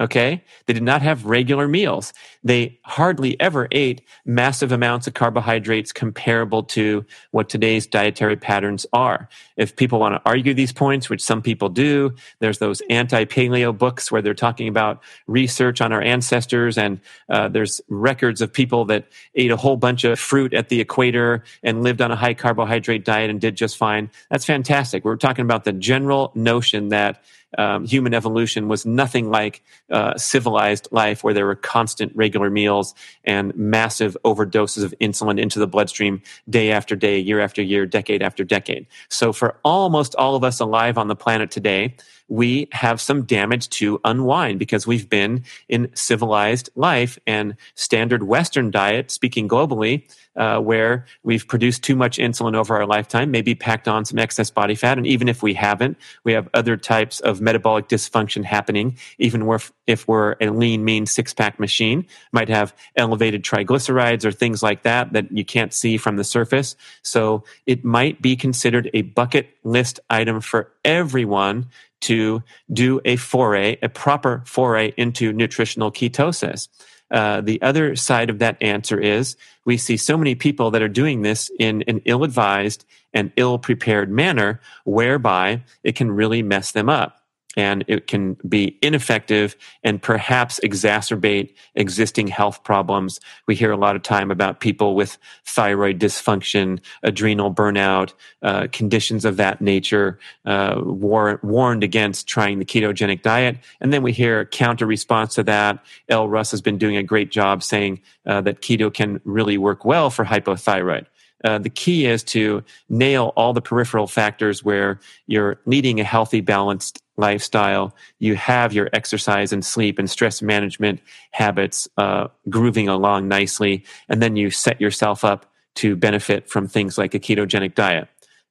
[0.00, 0.42] Okay.
[0.64, 2.14] They did not have regular meals.
[2.42, 9.28] They hardly ever ate massive amounts of carbohydrates comparable to what today's dietary patterns are.
[9.58, 14.10] If people want to argue these points, which some people do, there's those anti-paleo books
[14.10, 16.98] where they're talking about research on our ancestors and
[17.28, 21.44] uh, there's records of people that ate a whole bunch of fruit at the equator
[21.62, 24.10] and lived on a high carbohydrate diet and did just fine.
[24.30, 25.04] That's fantastic.
[25.04, 27.22] We're talking about the general notion that
[27.58, 32.94] um, human evolution was nothing like uh, civilized life where there were constant regular meals
[33.24, 38.22] and massive overdoses of insulin into the bloodstream day after day, year after year, decade
[38.22, 38.86] after decade.
[39.08, 41.96] So for almost all of us alive on the planet today,
[42.28, 48.70] we have some damage to unwind because we've been in civilized life and standard Western
[48.70, 50.08] diet, speaking globally,
[50.40, 54.50] uh, where we've produced too much insulin over our lifetime, maybe packed on some excess
[54.50, 54.96] body fat.
[54.96, 59.70] And even if we haven't, we have other types of metabolic dysfunction happening, even if,
[59.86, 64.82] if we're a lean, mean six pack machine, might have elevated triglycerides or things like
[64.82, 66.74] that that you can't see from the surface.
[67.02, 71.66] So it might be considered a bucket list item for everyone
[72.00, 76.68] to do a foray, a proper foray into nutritional ketosis.
[77.10, 80.88] Uh, the other side of that answer is we see so many people that are
[80.88, 86.72] doing this in an ill advised and ill prepared manner, whereby it can really mess
[86.72, 87.19] them up
[87.56, 93.18] and it can be ineffective and perhaps exacerbate existing health problems.
[93.48, 99.24] We hear a lot of time about people with thyroid dysfunction, adrenal burnout, uh, conditions
[99.24, 103.58] of that nature, uh, war- warned against trying the ketogenic diet.
[103.80, 105.84] And then we hear counter response to that.
[106.08, 109.84] Elle Russ has been doing a great job saying uh, that keto can really work
[109.84, 111.06] well for hypothyroid.
[111.42, 116.40] Uh, the key is to nail all the peripheral factors where you're leading a healthy,
[116.40, 121.00] balanced lifestyle, you have your exercise and sleep and stress management
[121.30, 125.46] habits uh, grooving along nicely, and then you set yourself up
[125.76, 128.08] to benefit from things like a ketogenic diet.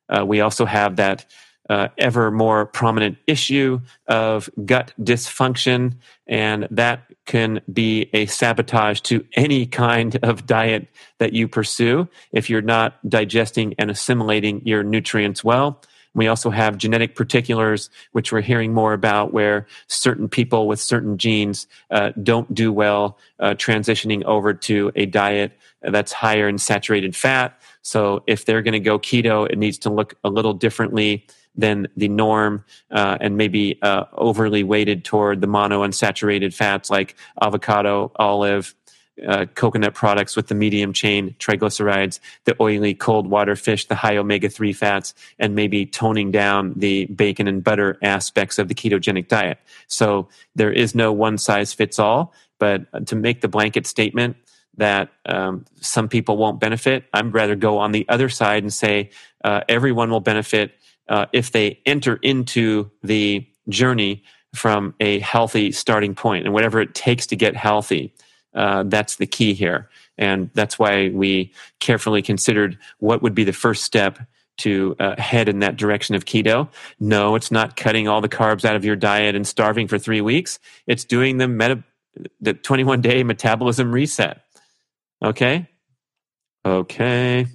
[0.07, 1.25] Uh, we also have that
[1.69, 5.93] uh, ever more prominent issue of gut dysfunction,
[6.25, 10.87] and that can be a sabotage to any kind of diet
[11.19, 15.79] that you pursue if you're not digesting and assimilating your nutrients well.
[16.13, 21.17] We also have genetic particulars, which we're hearing more about, where certain people with certain
[21.17, 27.15] genes uh, don't do well uh, transitioning over to a diet that's higher in saturated
[27.15, 27.61] fat.
[27.81, 31.87] So if they're going to go keto, it needs to look a little differently than
[31.97, 38.11] the norm uh, and maybe uh, overly weighted toward the mono unsaturated fats like avocado,
[38.15, 38.75] olive,
[39.27, 44.17] uh, coconut products with the medium chain triglycerides, the oily cold water fish, the high
[44.17, 49.27] omega 3 fats, and maybe toning down the bacon and butter aspects of the ketogenic
[49.27, 49.59] diet.
[49.87, 54.37] So there is no one size fits all, but to make the blanket statement
[54.77, 59.09] that um, some people won't benefit, I'd rather go on the other side and say
[59.43, 60.73] uh, everyone will benefit
[61.09, 64.23] uh, if they enter into the journey
[64.55, 68.13] from a healthy starting point and whatever it takes to get healthy.
[68.53, 69.89] Uh, that's the key here.
[70.17, 74.19] And that's why we carefully considered what would be the first step
[74.57, 76.69] to uh, head in that direction of keto.
[76.99, 80.21] No, it's not cutting all the carbs out of your diet and starving for three
[80.21, 80.59] weeks.
[80.85, 81.83] It's doing the, meta-
[82.41, 84.41] the 21 day metabolism reset.
[85.23, 85.67] Okay?
[86.65, 87.47] Okay.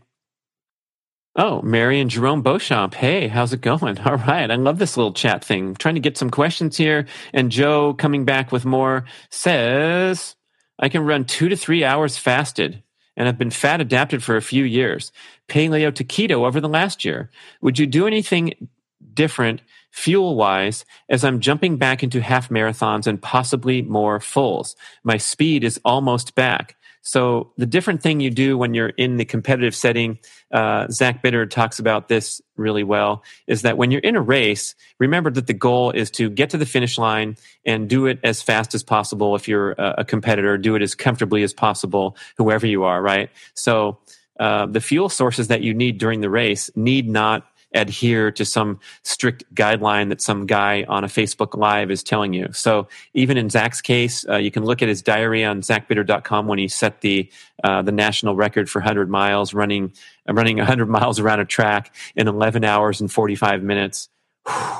[1.36, 2.94] Oh, Mary and Jerome Beauchamp.
[2.94, 3.98] Hey, how's it going?
[4.06, 4.50] All right.
[4.50, 5.68] I love this little chat thing.
[5.68, 7.06] I'm trying to get some questions here.
[7.32, 10.36] And Joe coming back with more says,
[10.78, 12.82] I can run two to three hours fasted
[13.16, 15.12] and I've been fat adapted for a few years,
[15.48, 17.30] paleo to keto over the last year.
[17.60, 18.68] Would you do anything
[19.12, 19.62] different
[19.92, 24.74] fuel wise as I'm jumping back into half marathons and possibly more fulls?
[25.04, 26.76] My speed is almost back.
[27.04, 30.18] So the different thing you do when you're in the competitive setting,
[30.50, 34.74] uh, Zach Bitter talks about this really well, is that when you're in a race,
[34.98, 37.36] remember that the goal is to get to the finish line
[37.66, 39.36] and do it as fast as possible.
[39.36, 43.28] If you're a, competitor, do it as comfortably as possible, whoever you are, right?
[43.52, 43.98] So
[44.40, 48.78] uh, the fuel sources that you need during the race need not adhere to some
[49.02, 52.48] strict guideline that some guy on a Facebook Live is telling you.
[52.52, 56.58] So even in Zach's case, uh, you can look at his diary on zachbitter.com when
[56.58, 57.30] he set the
[57.62, 59.92] uh, the national record for 100 miles, running
[60.28, 64.08] uh, running 100 miles around a track in 11 hours and 45 minutes.
[64.46, 64.76] Whew,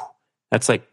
[0.50, 0.88] that's like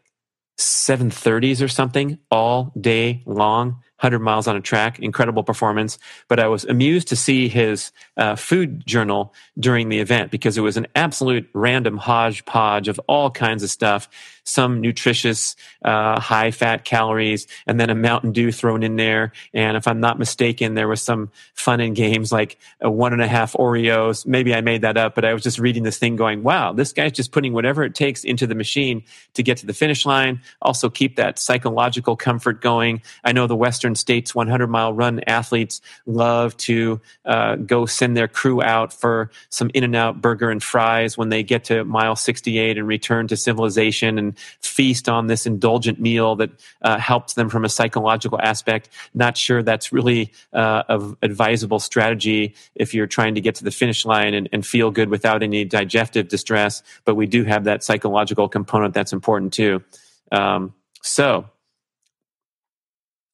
[0.58, 3.82] 730s or something all day long.
[4.02, 5.98] 100 miles on a track, incredible performance.
[6.26, 10.62] But I was amused to see his uh, food journal during the event because it
[10.62, 14.08] was an absolute random hodgepodge of all kinds of stuff
[14.44, 19.32] some nutritious, uh, high fat calories, and then a Mountain Dew thrown in there.
[19.54, 23.22] And if I'm not mistaken, there was some fun and games like a one and
[23.22, 24.26] a half Oreos.
[24.26, 26.92] Maybe I made that up, but I was just reading this thing going, wow, this
[26.92, 30.40] guy's just putting whatever it takes into the machine to get to the finish line.
[30.60, 33.02] Also keep that psychological comfort going.
[33.24, 38.28] I know the Western States 100 mile run athletes love to uh, go send their
[38.28, 42.16] crew out for some in and out burger and fries when they get to mile
[42.16, 46.50] 68 and return to civilization and feast on this indulgent meal that
[46.82, 48.88] uh, helps them from a psychological aspect.
[49.14, 53.70] Not sure that's really uh, a advisable strategy if you're trying to get to the
[53.70, 56.82] finish line and, and feel good without any digestive distress.
[57.04, 59.82] But we do have that psychological component that's important too.
[60.30, 61.46] Um, so,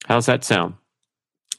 [0.09, 0.74] how's that sound?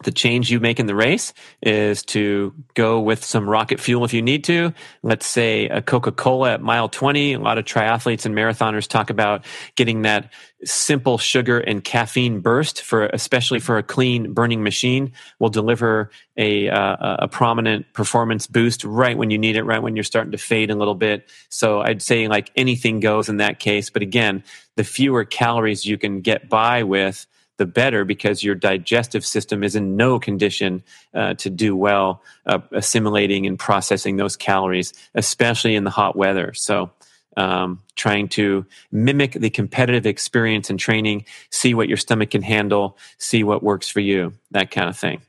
[0.04, 4.14] the change you make in the race is to go with some rocket fuel if
[4.14, 4.74] you need to.
[5.04, 7.34] Let's say a Coca Cola at mile 20.
[7.34, 9.44] A lot of triathletes and marathoners talk about
[9.76, 10.32] getting that
[10.64, 16.70] simple sugar and caffeine burst for, especially for a clean burning machine, will deliver a,
[16.70, 20.38] uh, a prominent performance boost right when you need it, right when you're starting to
[20.38, 21.30] fade a little bit.
[21.50, 23.90] So I'd say like anything goes in that case.
[23.90, 24.46] But again,
[24.78, 27.28] the fewer calories you can get by with,
[27.60, 30.82] the better because your digestive system is in no condition
[31.14, 36.54] uh, to do well uh, assimilating and processing those calories, especially in the hot weather.
[36.56, 36.90] So,
[37.38, 42.98] um, trying to mimic the competitive experience and training, see what your stomach can handle,
[43.18, 45.22] see what works for you, that kind of thing.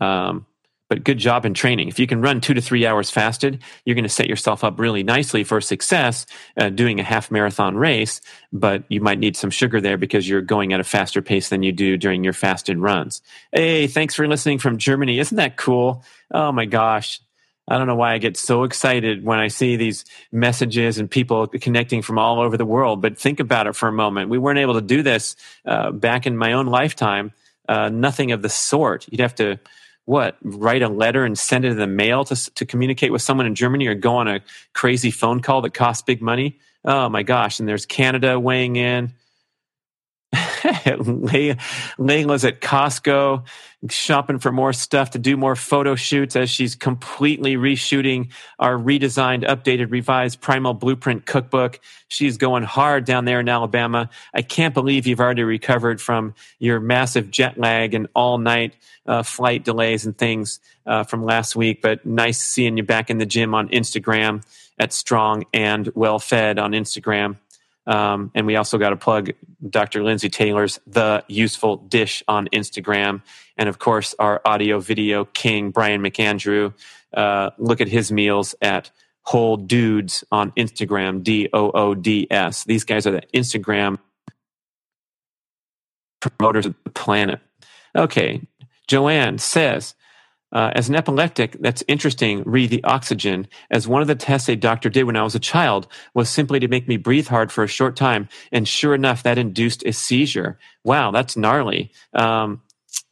[0.00, 0.46] Um,
[0.90, 1.86] but good job in training.
[1.86, 4.80] If you can run two to three hours fasted, you're going to set yourself up
[4.80, 6.26] really nicely for success
[6.56, 8.20] uh, doing a half marathon race.
[8.52, 11.62] But you might need some sugar there because you're going at a faster pace than
[11.62, 13.22] you do during your fasted runs.
[13.52, 15.20] Hey, thanks for listening from Germany.
[15.20, 16.04] Isn't that cool?
[16.32, 17.20] Oh my gosh.
[17.68, 21.46] I don't know why I get so excited when I see these messages and people
[21.46, 23.00] connecting from all over the world.
[23.00, 24.28] But think about it for a moment.
[24.28, 27.30] We weren't able to do this uh, back in my own lifetime.
[27.68, 29.06] Uh, nothing of the sort.
[29.08, 29.60] You'd have to
[30.10, 33.46] what write a letter and send it in the mail to, to communicate with someone
[33.46, 34.40] in germany or go on a
[34.72, 36.58] crazy phone call that costs big money?
[36.84, 39.12] Oh my gosh and there's canada weighing in
[41.98, 43.44] Layla's at Costco
[43.88, 49.44] shopping for more stuff to do more photo shoots as she's completely reshooting our redesigned,
[49.44, 51.80] updated, revised Primal Blueprint cookbook.
[52.08, 54.10] She's going hard down there in Alabama.
[54.34, 58.76] I can't believe you've already recovered from your massive jet lag and all night
[59.06, 61.80] uh, flight delays and things uh, from last week.
[61.80, 64.44] But nice seeing you back in the gym on Instagram
[64.78, 67.36] at Strong and Well Fed on Instagram.
[67.90, 69.32] Um, and we also got to plug
[69.68, 70.04] Dr.
[70.04, 73.22] Lindsay Taylor's The Useful Dish on Instagram.
[73.56, 76.72] And of course, our audio video king, Brian McAndrew.
[77.12, 82.62] Uh, look at his meals at Whole Dudes on Instagram, D O O D S.
[82.62, 83.98] These guys are the Instagram
[86.20, 87.40] promoters of the planet.
[87.96, 88.40] Okay,
[88.86, 89.94] Joanne says,
[90.52, 92.42] uh, as an epileptic, that's interesting.
[92.44, 93.46] Read the oxygen.
[93.70, 96.58] As one of the tests a doctor did when I was a child was simply
[96.60, 99.92] to make me breathe hard for a short time, and sure enough, that induced a
[99.92, 100.58] seizure.
[100.84, 101.92] Wow, that's gnarly.
[102.14, 102.62] Um,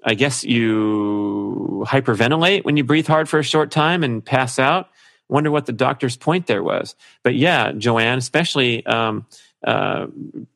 [0.04, 4.88] I guess you hyperventilate when you breathe hard for a short time and pass out.
[5.28, 6.94] Wonder what the doctor's point there was.
[7.22, 9.26] But yeah, Joanne, especially um,
[9.64, 10.06] uh,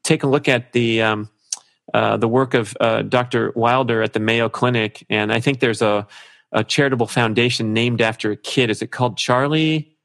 [0.02, 1.28] take a look at the um,
[1.92, 3.52] uh, the work of uh, Dr.
[3.54, 6.06] Wilder at the Mayo Clinic, and I think there's a,
[6.52, 8.70] a charitable foundation named after a kid.
[8.70, 9.96] Is it called Charlie?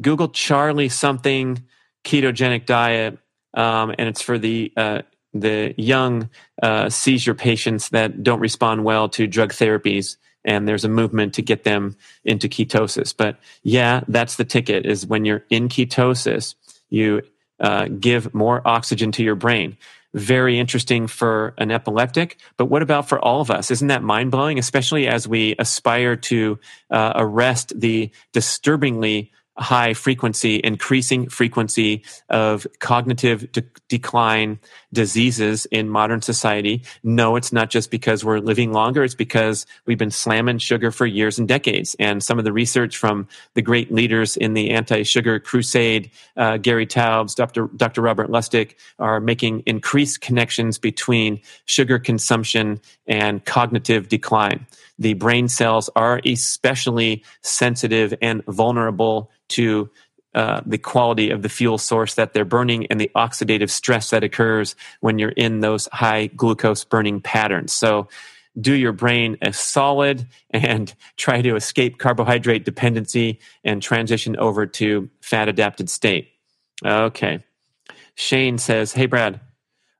[0.00, 1.62] Google Charlie something
[2.04, 3.18] ketogenic diet,
[3.54, 5.02] um, and it's for the uh,
[5.34, 6.30] the young
[6.62, 11.42] uh, seizure patients that don't respond well to drug therapies and there's a movement to
[11.42, 16.54] get them into ketosis but yeah that's the ticket is when you're in ketosis
[16.88, 17.20] you
[17.60, 19.76] uh, give more oxygen to your brain
[20.14, 22.38] very interesting for an epileptic.
[22.56, 23.70] But what about for all of us?
[23.70, 26.58] Isn't that mind blowing, especially as we aspire to
[26.90, 34.58] uh, arrest the disturbingly high frequency, increasing frequency of cognitive de- decline
[34.92, 36.82] diseases in modern society.
[37.02, 39.02] No, it's not just because we're living longer.
[39.02, 41.96] It's because we've been slamming sugar for years and decades.
[41.98, 46.86] And some of the research from the great leaders in the anti-sugar crusade, uh, Gary
[46.86, 47.68] Taubes, Dr.
[47.76, 48.00] Dr.
[48.00, 54.66] Robert Lustig, are making increased connections between sugar consumption and cognitive decline
[54.98, 59.90] the brain cells are especially sensitive and vulnerable to
[60.34, 64.22] uh, the quality of the fuel source that they're burning and the oxidative stress that
[64.22, 67.72] occurs when you're in those high glucose burning patterns.
[67.72, 68.08] So,
[68.60, 75.08] do your brain a solid and try to escape carbohydrate dependency and transition over to
[75.20, 76.28] fat adapted state.
[76.84, 77.40] Okay.
[78.14, 79.40] Shane says, Hey, Brad,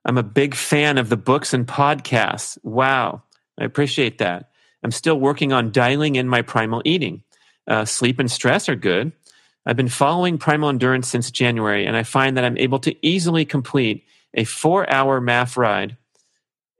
[0.05, 2.57] I'm a big fan of the books and podcasts.
[2.63, 3.23] Wow.
[3.57, 4.51] I appreciate that.
[4.83, 7.23] I'm still working on dialing in my primal eating.
[7.67, 9.11] Uh, sleep and stress are good.
[9.65, 13.45] I've been following Primal Endurance since January, and I find that I'm able to easily
[13.45, 15.97] complete a four hour MAF ride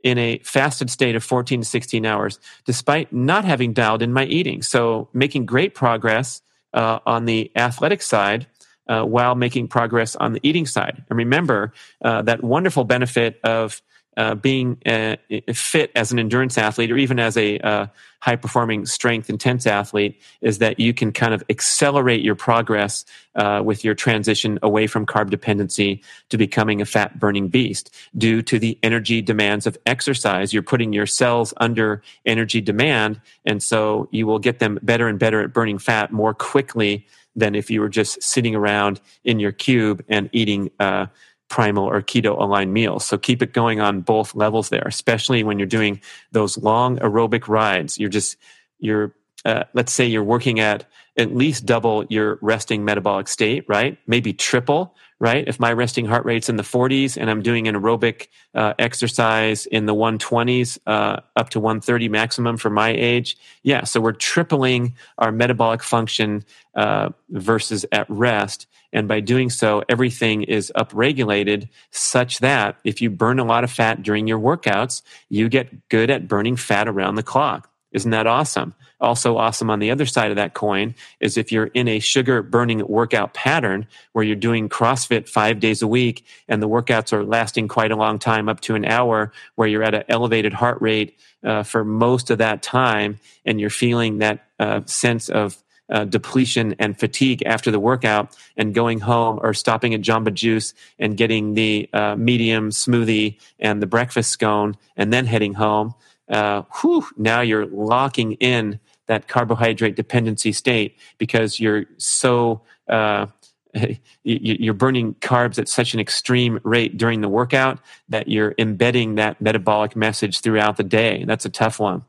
[0.04, 4.26] in a fasted state of 14 to 16 hours, despite not having dialed in my
[4.26, 4.62] eating.
[4.62, 6.42] So, making great progress
[6.74, 8.48] uh, on the athletic side
[8.88, 11.04] uh, while making progress on the eating side.
[11.10, 11.74] And remember
[12.04, 13.82] uh, that wonderful benefit of
[14.20, 15.16] uh, being uh,
[15.54, 17.88] fit as an endurance athlete or even as a uh,
[18.20, 23.06] high performing strength intense athlete is that you can kind of accelerate your progress
[23.36, 27.96] uh, with your transition away from carb dependency to becoming a fat burning beast.
[28.18, 33.64] Due to the energy demands of exercise you're putting your cells under energy demand and
[33.64, 37.08] so you will get them better and better at burning fat more quickly
[37.38, 41.06] than if you were just sitting around in your cube and eating uh,
[41.50, 43.06] primal or keto aligned meals.
[43.06, 46.00] So keep it going on both levels there, especially when you're doing
[46.32, 47.98] those long aerobic rides.
[47.98, 48.38] You're just,
[48.80, 49.14] you're,
[49.46, 50.86] uh, let's say you're working at
[51.18, 53.98] at least double your resting metabolic state, right?
[54.08, 55.48] Maybe triple, right?
[55.48, 59.66] If my resting heart rate's in the 40s and I'm doing an aerobic uh, exercise
[59.66, 63.84] in the 120s, uh, up to 130 maximum for my age, yeah.
[63.84, 66.46] So we're tripling our metabolic function
[66.76, 68.68] uh, versus at rest.
[68.94, 73.72] And by doing so, everything is upregulated such that if you burn a lot of
[73.72, 77.70] fat during your workouts, you get good at burning fat around the clock.
[77.92, 78.74] Isn't that awesome?
[79.02, 82.42] Also, awesome on the other side of that coin is if you're in a sugar
[82.42, 87.24] burning workout pattern where you're doing CrossFit five days a week and the workouts are
[87.24, 90.82] lasting quite a long time, up to an hour, where you're at an elevated heart
[90.82, 96.06] rate uh, for most of that time and you're feeling that uh, sense of uh,
[96.06, 101.18] depletion and fatigue after the workout and going home or stopping at Jamba Juice and
[101.18, 105.96] getting the uh, medium smoothie and the breakfast scone and then heading home,
[106.30, 108.80] uh, whew, now you're locking in
[109.10, 113.26] that carbohydrate dependency state because you're so uh,
[114.24, 119.42] you're burning carbs at such an extreme rate during the workout that you're embedding that
[119.42, 121.26] metabolic message throughout the day.
[121.26, 122.06] That's a tough one.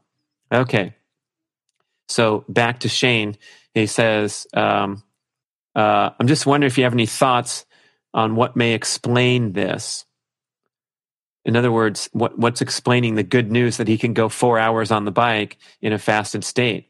[0.52, 0.94] Okay.
[2.08, 3.36] So back to Shane.
[3.74, 5.02] He says, um,
[5.74, 7.64] uh, I'm just wondering if you have any thoughts
[8.12, 10.04] on what may explain this.
[11.44, 14.90] In other words, what, what's explaining the good news that he can go four hours
[14.90, 16.89] on the bike in a fasted state?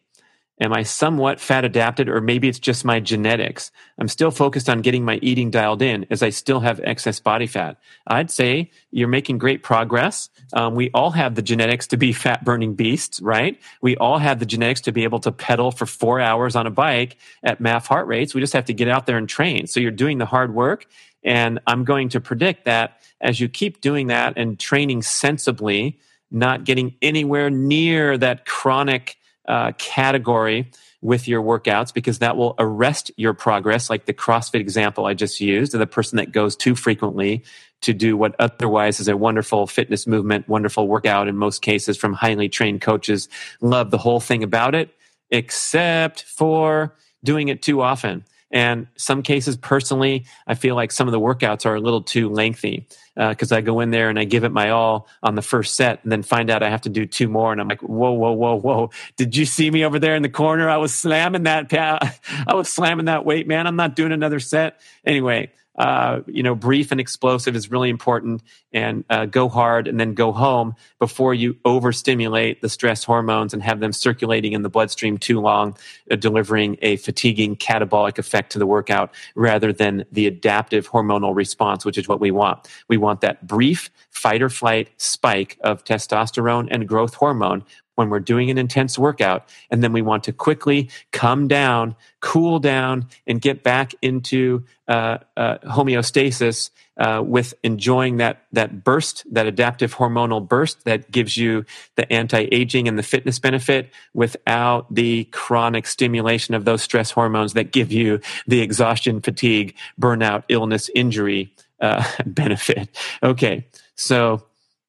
[0.60, 3.70] Am I somewhat fat adapted, or maybe it's just my genetics?
[3.98, 7.46] I'm still focused on getting my eating dialed in as I still have excess body
[7.46, 7.78] fat.
[8.06, 10.28] I'd say you're making great progress.
[10.52, 13.58] Um, we all have the genetics to be fat burning beasts, right?
[13.80, 16.70] We all have the genetics to be able to pedal for four hours on a
[16.70, 18.34] bike at MAF heart rates.
[18.34, 19.66] We just have to get out there and train.
[19.66, 20.86] So you're doing the hard work.
[21.24, 25.98] And I'm going to predict that as you keep doing that and training sensibly,
[26.30, 29.16] not getting anywhere near that chronic
[29.50, 30.70] uh, category
[31.02, 35.40] with your workouts because that will arrest your progress, like the CrossFit example I just
[35.40, 37.42] used, of the person that goes too frequently
[37.80, 42.12] to do what otherwise is a wonderful fitness movement, wonderful workout in most cases from
[42.12, 43.28] highly trained coaches.
[43.60, 44.94] Love the whole thing about it,
[45.30, 46.94] except for
[47.24, 48.24] doing it too often.
[48.50, 52.28] And some cases, personally, I feel like some of the workouts are a little too
[52.28, 55.42] lengthy because uh, I go in there and I give it my all on the
[55.42, 57.52] first set and then find out I have to do two more.
[57.52, 58.90] And I'm like, whoa, whoa, whoa, whoa.
[59.16, 60.68] Did you see me over there in the corner?
[60.68, 61.72] I was slamming that,
[62.46, 63.66] I was slamming that weight, man.
[63.66, 64.80] I'm not doing another set.
[65.04, 69.98] Anyway, uh, you know, brief and explosive is really important and uh, go hard and
[69.98, 74.68] then go home before you overstimulate the stress hormones and have them circulating in the
[74.68, 75.74] bloodstream too long,
[76.10, 81.82] uh, delivering a fatiguing catabolic effect to the workout rather than the adaptive hormonal response,
[81.82, 82.68] which is what we want.
[82.88, 87.64] We want that brief fight or flight spike of testosterone and growth hormone
[88.00, 89.46] when we're doing an intense workout.
[89.70, 95.18] And then we want to quickly come down, cool down, and get back into uh,
[95.36, 101.66] uh, homeostasis uh, with enjoying that, that burst, that adaptive hormonal burst that gives you
[101.96, 107.52] the anti aging and the fitness benefit without the chronic stimulation of those stress hormones
[107.52, 112.88] that give you the exhaustion, fatigue, burnout, illness, injury uh, benefit.
[113.22, 113.66] Okay.
[113.94, 114.46] So,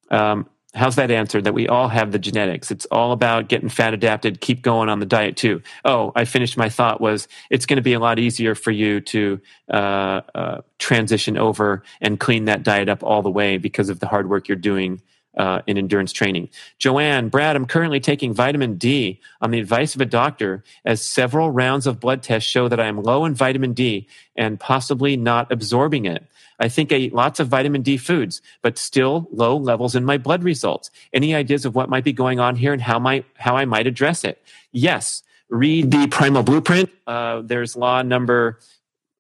[0.10, 1.44] um, How's that answered?
[1.44, 2.72] That we all have the genetics.
[2.72, 4.40] It's all about getting fat adapted.
[4.40, 5.62] Keep going on the diet too.
[5.84, 9.02] Oh, I finished my thought was it's going to be a lot easier for you
[9.02, 14.00] to uh, uh, transition over and clean that diet up all the way because of
[14.00, 15.02] the hard work you're doing
[15.38, 16.50] uh, in endurance training.
[16.78, 21.52] Joanne, Brad, I'm currently taking vitamin D on the advice of a doctor, as several
[21.52, 25.52] rounds of blood tests show that I am low in vitamin D and possibly not
[25.52, 26.26] absorbing it.
[26.62, 30.18] I think I eat lots of vitamin D foods, but still low levels in my
[30.18, 30.92] blood results.
[31.12, 33.88] Any ideas of what might be going on here and how might how I might
[33.88, 34.42] address it?
[34.72, 36.92] Yes, read the Primal Blueprint.
[37.08, 38.60] Uh, there's law number.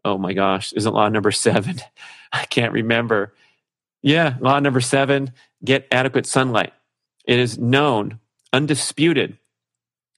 [0.05, 1.81] Oh my gosh, is it law number seven?
[2.31, 3.33] I can't remember.
[4.03, 5.33] Yeah, law number seven
[5.63, 6.73] get adequate sunlight.
[7.25, 8.19] It is known,
[8.53, 9.37] undisputed,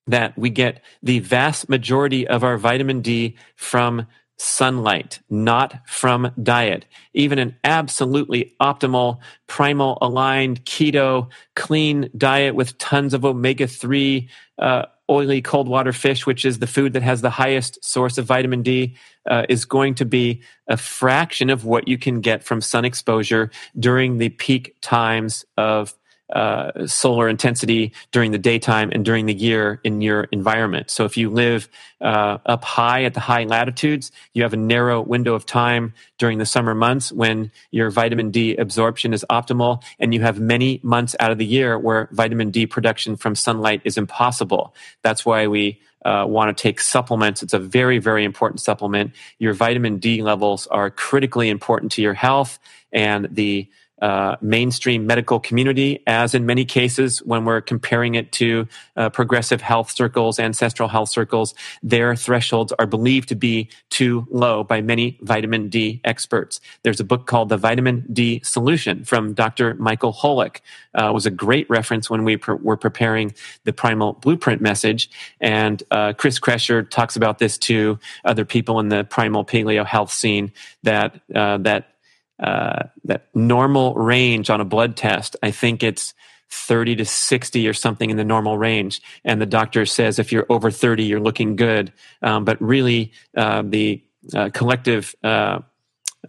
[0.08, 4.08] that we get the vast majority of our vitamin D from
[4.44, 6.86] sunlight, not from diet.
[7.14, 14.28] Even an absolutely optimal, primal aligned, keto, clean diet with tons of omega 3,
[14.60, 18.26] uh, oily cold water fish, which is the food that has the highest source of
[18.26, 18.96] vitamin D,
[19.30, 23.50] uh, is going to be a fraction of what you can get from sun exposure
[23.80, 25.94] during the peak times of
[26.32, 30.90] uh, solar intensity during the daytime and during the year in your environment.
[30.90, 31.70] So if you live
[32.02, 36.38] uh, up high at the high latitudes, you have a narrow window of time during
[36.38, 41.16] the summer months when your vitamin D absorption is optimal, and you have many months
[41.20, 44.74] out of the year where vitamin D production from sunlight is impossible.
[45.02, 47.44] That's why we uh, want to take supplements.
[47.44, 49.12] It's a very, very important supplement.
[49.40, 52.60] Your vitamin D levels are critically important to your health
[52.92, 53.70] and the
[54.04, 59.62] uh, mainstream medical community, as in many cases when we're comparing it to uh, progressive
[59.62, 65.18] health circles, ancestral health circles, their thresholds are believed to be too low by many
[65.22, 66.60] vitamin D experts.
[66.84, 69.76] There's a book called The Vitamin D Solution from Dr.
[69.76, 70.60] Michael Holick.
[70.94, 73.34] Uh, was a great reference when we were preparing
[73.64, 75.10] the Primal Blueprint message.
[75.40, 80.12] And uh, Chris Kresser talks about this to other people in the primal paleo health
[80.12, 80.52] scene
[80.84, 81.93] that uh, that
[82.40, 86.14] uh, that normal range on a blood test, I think it's
[86.50, 89.02] 30 to 60 or something in the normal range.
[89.26, 91.92] And the doctor says if you're over 30, you're looking good.
[92.22, 94.04] Um, but really, uh, the
[94.34, 95.60] uh, collective uh,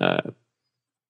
[0.01, 0.23] uh,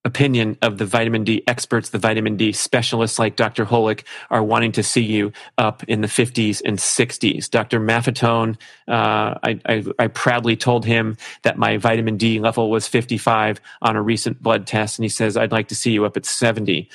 [0.05, 3.64] opinion of the vitamin D experts, the vitamin D specialists like Dr.
[3.64, 7.48] Holick are wanting to see you up in the 50s and 60s.
[7.48, 7.80] Dr.
[7.80, 13.61] Maffetone, uh, I, I, I, proudly told him that my vitamin D level was 55
[13.82, 16.26] on a recent blood test, and he says, I'd like to see you up at
[16.26, 16.88] 70.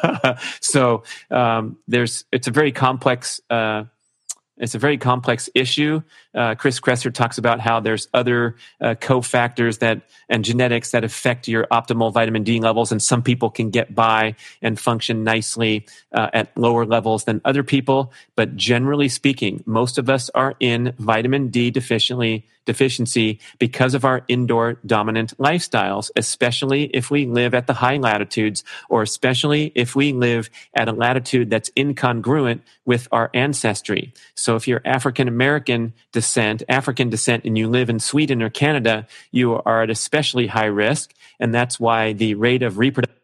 [0.60, 3.84] so um, there's, it's a very complex uh,
[4.56, 6.02] it's a very complex issue.
[6.34, 11.48] Uh, Chris Kresser talks about how there's other uh, cofactors that and genetics that affect
[11.48, 16.30] your optimal vitamin D levels, and some people can get by and function nicely uh,
[16.32, 18.12] at lower levels than other people.
[18.36, 24.24] But generally speaking, most of us are in vitamin D deficiently deficiency because of our
[24.28, 30.12] indoor dominant lifestyles, especially if we live at the high latitudes or especially if we
[30.12, 34.12] live at a latitude that's incongruent with our ancestry.
[34.34, 35.92] So if you're African American
[36.24, 40.72] descent, African descent, and you live in Sweden or Canada, you are at especially high
[40.84, 41.12] risk.
[41.38, 43.14] And that's why the rate of reproduction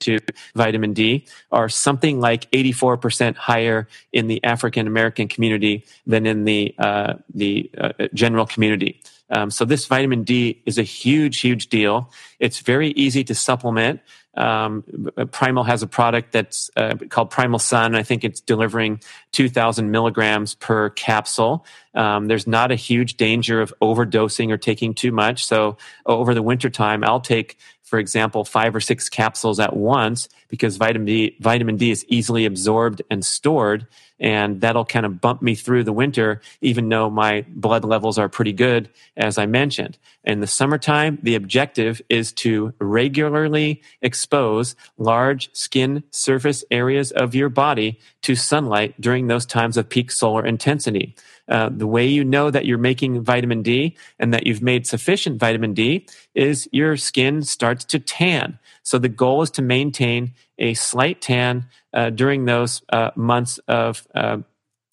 [0.00, 0.18] to
[0.54, 6.74] vitamin D are something like 84% higher in the African American community than in the
[6.78, 9.00] uh, the uh, general community.
[9.30, 12.10] Um, so this vitamin D is a huge, huge deal.
[12.38, 14.00] It's very easy to supplement.
[14.36, 17.94] Um, Primal has a product that's uh, called Primal Sun.
[17.94, 19.00] I think it's delivering
[19.32, 21.64] 2,000 milligrams per capsule.
[21.94, 25.44] Um, there's not a huge danger of overdosing or taking too much.
[25.44, 25.76] So
[26.06, 31.06] over the wintertime, I'll take for example, five or six capsules at once because vitamin
[31.06, 33.86] D, vitamin D is easily absorbed and stored.
[34.18, 38.28] And that'll kind of bump me through the winter, even though my blood levels are
[38.28, 39.98] pretty good, as I mentioned.
[40.22, 47.48] In the summertime, the objective is to regularly expose large skin surface areas of your
[47.48, 51.14] body to sunlight during those times of peak solar intensity.
[51.48, 55.38] Uh, the way you know that you're making vitamin D and that you've made sufficient
[55.38, 58.58] vitamin D is your skin starts to tan.
[58.82, 64.06] So the goal is to maintain a slight tan uh, during those uh, months of
[64.14, 64.38] uh,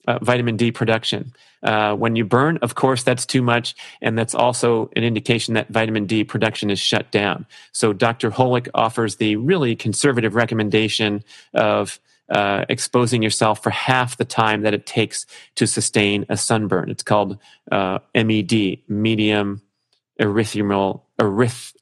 [0.08, 1.34] uh, vitamin D production.
[1.62, 6.06] When you burn, of course, that's too much, and that's also an indication that vitamin
[6.06, 7.46] D production is shut down.
[7.72, 8.32] So Dr.
[8.32, 11.24] Holick offers the really conservative recommendation
[11.54, 12.00] of
[12.32, 15.26] uh, exposing yourself for half the time that it takes
[15.56, 16.90] to sustain a sunburn.
[16.90, 17.38] It's called
[17.72, 19.62] uh, MED, medium
[20.20, 21.74] erythemal eryth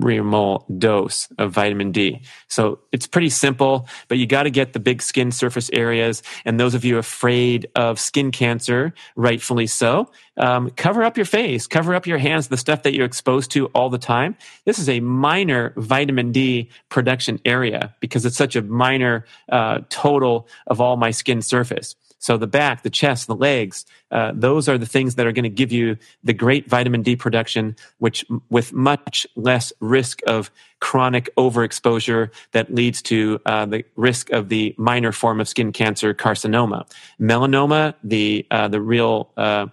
[0.00, 2.22] millimole dose of vitamin D.
[2.48, 6.22] So it's pretty simple, but you got to get the big skin surface areas.
[6.44, 11.66] And those of you afraid of skin cancer, rightfully so, um, cover up your face,
[11.66, 14.36] cover up your hands, the stuff that you're exposed to all the time.
[14.64, 20.48] This is a minor vitamin D production area because it's such a minor uh, total
[20.66, 21.96] of all my skin surface.
[22.18, 25.44] So the back, the chest, the legs, uh, those are the things that are going
[25.44, 30.50] to give you the great vitamin D production, which with much less risk of
[30.80, 36.14] chronic overexposure that leads to uh, the risk of the minor form of skin cancer,
[36.14, 36.88] carcinoma,
[37.20, 39.66] melanoma, the uh, the real uh,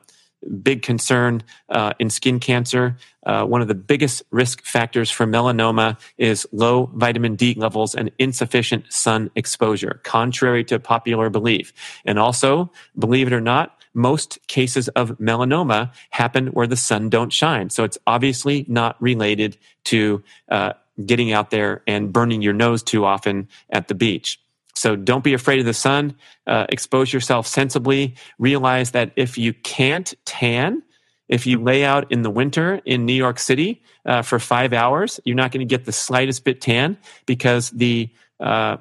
[0.62, 2.98] big concern uh, in skin cancer.
[3.26, 8.12] Uh, one of the biggest risk factors for melanoma is low vitamin D levels and
[8.20, 11.74] insufficient sun exposure, contrary to popular belief.
[12.06, 17.32] And also, believe it or not, most cases of melanoma happen where the sun don't
[17.32, 17.70] shine.
[17.70, 20.74] So it's obviously not related to uh,
[21.06, 24.39] getting out there and burning your nose too often at the beach.
[24.74, 26.15] So don't be afraid of the sun.
[26.47, 28.15] Uh, expose yourself sensibly.
[28.39, 30.84] Realize that if you can't tan,
[31.30, 35.19] if you lay out in the winter in New York City uh, for five hours,
[35.26, 38.09] you're not going to get the slightest bit tan because the
[38.39, 38.78] uh,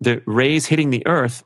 [0.00, 1.42] the rays hitting the earth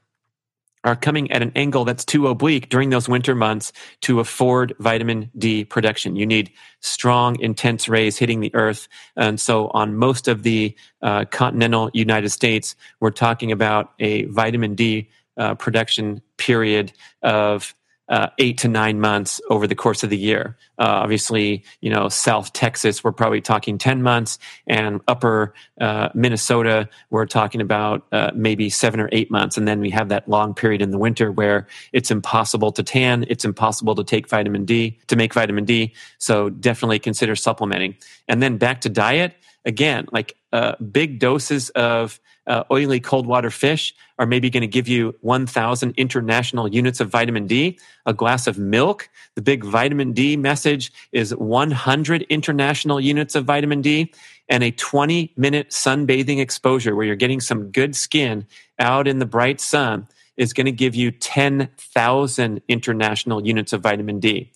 [0.84, 5.30] are coming at an angle that's too oblique during those winter months to afford vitamin
[5.36, 6.16] D production.
[6.16, 6.50] You need
[6.80, 8.88] strong, intense rays hitting the earth.
[9.16, 14.74] And so on most of the uh, continental United States, we're talking about a vitamin
[14.74, 17.74] D uh, production period of
[18.10, 20.56] uh, eight to nine months over the course of the year.
[20.78, 26.88] Uh, obviously, you know, South Texas, we're probably talking 10 months, and upper uh, Minnesota,
[27.10, 29.56] we're talking about uh, maybe seven or eight months.
[29.56, 33.24] And then we have that long period in the winter where it's impossible to tan,
[33.28, 35.94] it's impossible to take vitamin D, to make vitamin D.
[36.18, 37.96] So definitely consider supplementing.
[38.26, 39.34] And then back to diet,
[39.64, 44.66] again, like uh, big doses of uh, oily cold water fish are maybe going to
[44.66, 47.78] give you 1,000 international units of vitamin D.
[48.06, 53.82] A glass of milk, the big vitamin D message is 100 international units of vitamin
[53.82, 54.12] D.
[54.48, 58.46] And a 20 minute sunbathing exposure where you're getting some good skin
[58.78, 64.18] out in the bright sun is going to give you 10,000 international units of vitamin
[64.18, 64.50] D.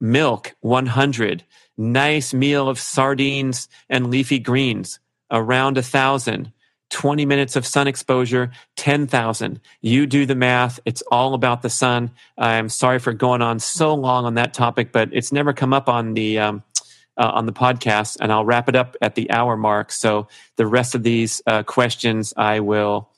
[0.00, 1.44] Milk, 100.
[1.76, 5.00] Nice meal of sardines and leafy greens,
[5.30, 6.52] around a thousand
[6.90, 9.60] 20 minutes of sun exposure, 10,000.
[9.80, 10.80] You do the math.
[10.84, 12.10] It's all about the sun.
[12.36, 15.88] I'm sorry for going on so long on that topic, but it's never come up
[15.88, 16.62] on the, um,
[17.16, 19.92] uh, on the podcast and I'll wrap it up at the hour mark.
[19.92, 23.08] So the rest of these uh, questions I will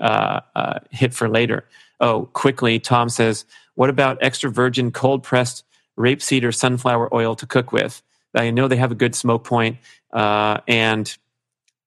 [0.00, 1.68] uh, uh hit for later.
[2.00, 5.64] Oh, quickly, Tom says, what about extra virgin cold pressed
[5.98, 8.02] rapeseed or sunflower oil to cook with?
[8.34, 9.78] I know they have a good smoke point,
[10.12, 11.16] uh, and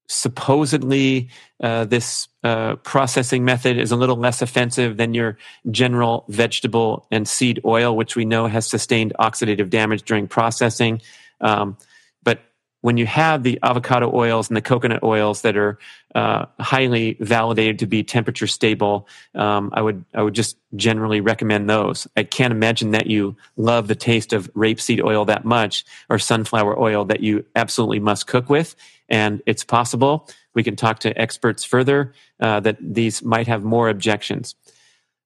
[0.07, 1.29] supposedly
[1.61, 5.37] uh, this uh, processing method is a little less offensive than your
[5.71, 11.01] general vegetable and seed oil, which we know has sustained oxidative damage during processing.
[11.41, 11.77] Um,
[12.23, 12.39] but
[12.81, 15.79] when you have the avocado oils and the coconut oils that are
[16.13, 21.67] uh, highly validated to be temperature stable, um, I would I would just generally recommend
[21.69, 22.07] those.
[22.15, 26.79] I can't imagine that you love the taste of rapeseed oil that much or sunflower
[26.79, 28.75] oil that you absolutely must cook with
[29.09, 33.89] and it's possible we can talk to experts further uh, that these might have more
[33.89, 34.55] objections.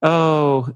[0.01, 0.69] Oh,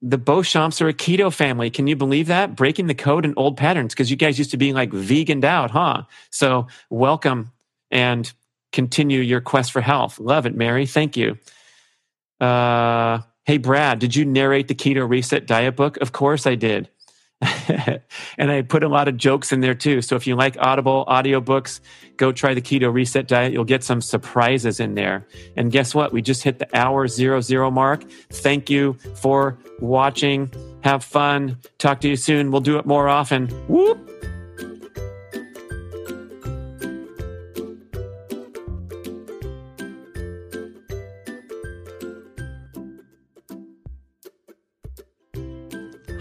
[0.00, 1.70] the Beauchamps are a keto family.
[1.70, 2.56] Can you believe that?
[2.56, 5.70] Breaking the code and old patterns because you guys used to be like veganed out,
[5.70, 6.04] huh?
[6.30, 7.52] So welcome
[7.90, 8.32] and
[8.72, 10.18] continue your quest for health.
[10.18, 10.86] Love it, Mary.
[10.86, 11.38] Thank you.
[12.40, 15.96] Uh, hey, Brad, did you narrate the Keto Reset Diet book?
[15.98, 16.88] Of course I did.
[18.38, 20.02] and I put a lot of jokes in there too.
[20.02, 21.80] So if you like Audible audiobooks,
[22.16, 23.52] go try the Keto Reset Diet.
[23.52, 25.26] You'll get some surprises in there.
[25.56, 26.12] And guess what?
[26.12, 28.04] We just hit the hour zero zero mark.
[28.30, 30.50] Thank you for watching.
[30.82, 31.58] Have fun.
[31.78, 32.50] Talk to you soon.
[32.50, 33.48] We'll do it more often.
[33.68, 34.17] Whoop.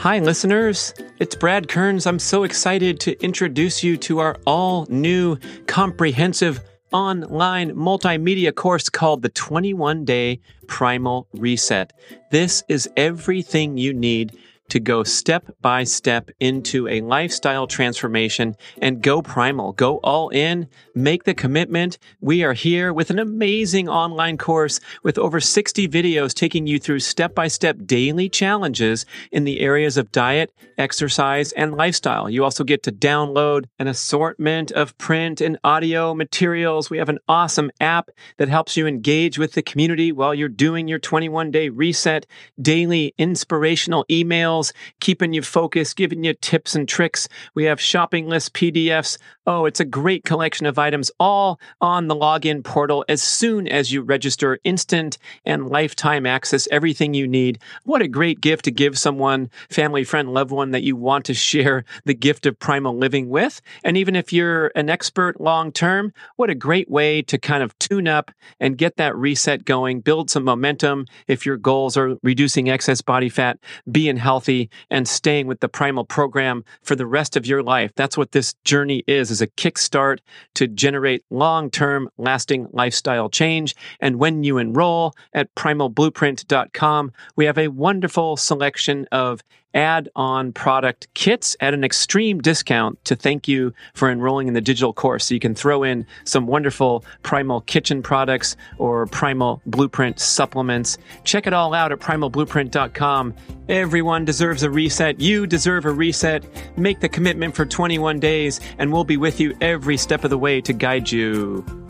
[0.07, 0.93] Hi, listeners.
[1.19, 2.07] It's Brad Kearns.
[2.07, 6.61] I'm so excited to introduce you to our all new comprehensive
[6.93, 11.91] online multimedia course called the 21 Day Primal Reset.
[12.31, 14.37] This is everything you need
[14.69, 20.67] to go step by step into a lifestyle transformation and go primal, go all in,
[20.93, 21.97] make the commitment.
[22.19, 26.99] We are here with an amazing online course with over 60 videos taking you through
[26.99, 32.29] step by step daily challenges in the areas of diet, exercise, and lifestyle.
[32.29, 36.89] You also get to download an assortment of print and audio materials.
[36.89, 40.87] We have an awesome app that helps you engage with the community while you're doing
[40.87, 42.25] your 21 day reset,
[42.61, 47.27] daily inspirational emails emails, keeping you focused, giving you tips and tricks.
[47.53, 49.17] We have shopping list PDFs.
[49.45, 53.91] Oh, it's a great collection of items all on the login portal as soon as
[53.91, 57.59] you register instant and lifetime access, everything you need.
[57.83, 61.33] What a great gift to give someone, family, friend, loved one that you want to
[61.33, 63.61] share the gift of primal living with.
[63.83, 67.77] And even if you're an expert long term, what a great way to kind of
[67.79, 71.05] tune up and get that reset going, build some momentum.
[71.27, 75.69] If your goals are reducing excess body fat, being healthy, healthy and staying with the
[75.69, 77.91] primal program for the rest of your life.
[77.95, 80.19] That's what this journey is, is a kickstart
[80.55, 83.75] to generate long-term lasting lifestyle change.
[83.99, 89.41] And when you enroll at primalblueprint.com, we have a wonderful selection of
[89.77, 94.61] add on product kits at an extreme discount to thank you for enrolling in the
[94.61, 95.25] digital course.
[95.25, 100.97] So you can throw in some wonderful Primal kitchen products or Primal Blueprint supplements.
[101.23, 103.35] Check it all out at primalblueprint.com.
[103.69, 105.19] Everyone deserves a reset.
[105.19, 106.43] You deserve a reset.
[106.77, 110.37] Make the commitment for 21 days, and we'll be with you every step of the
[110.37, 111.86] way to guide you.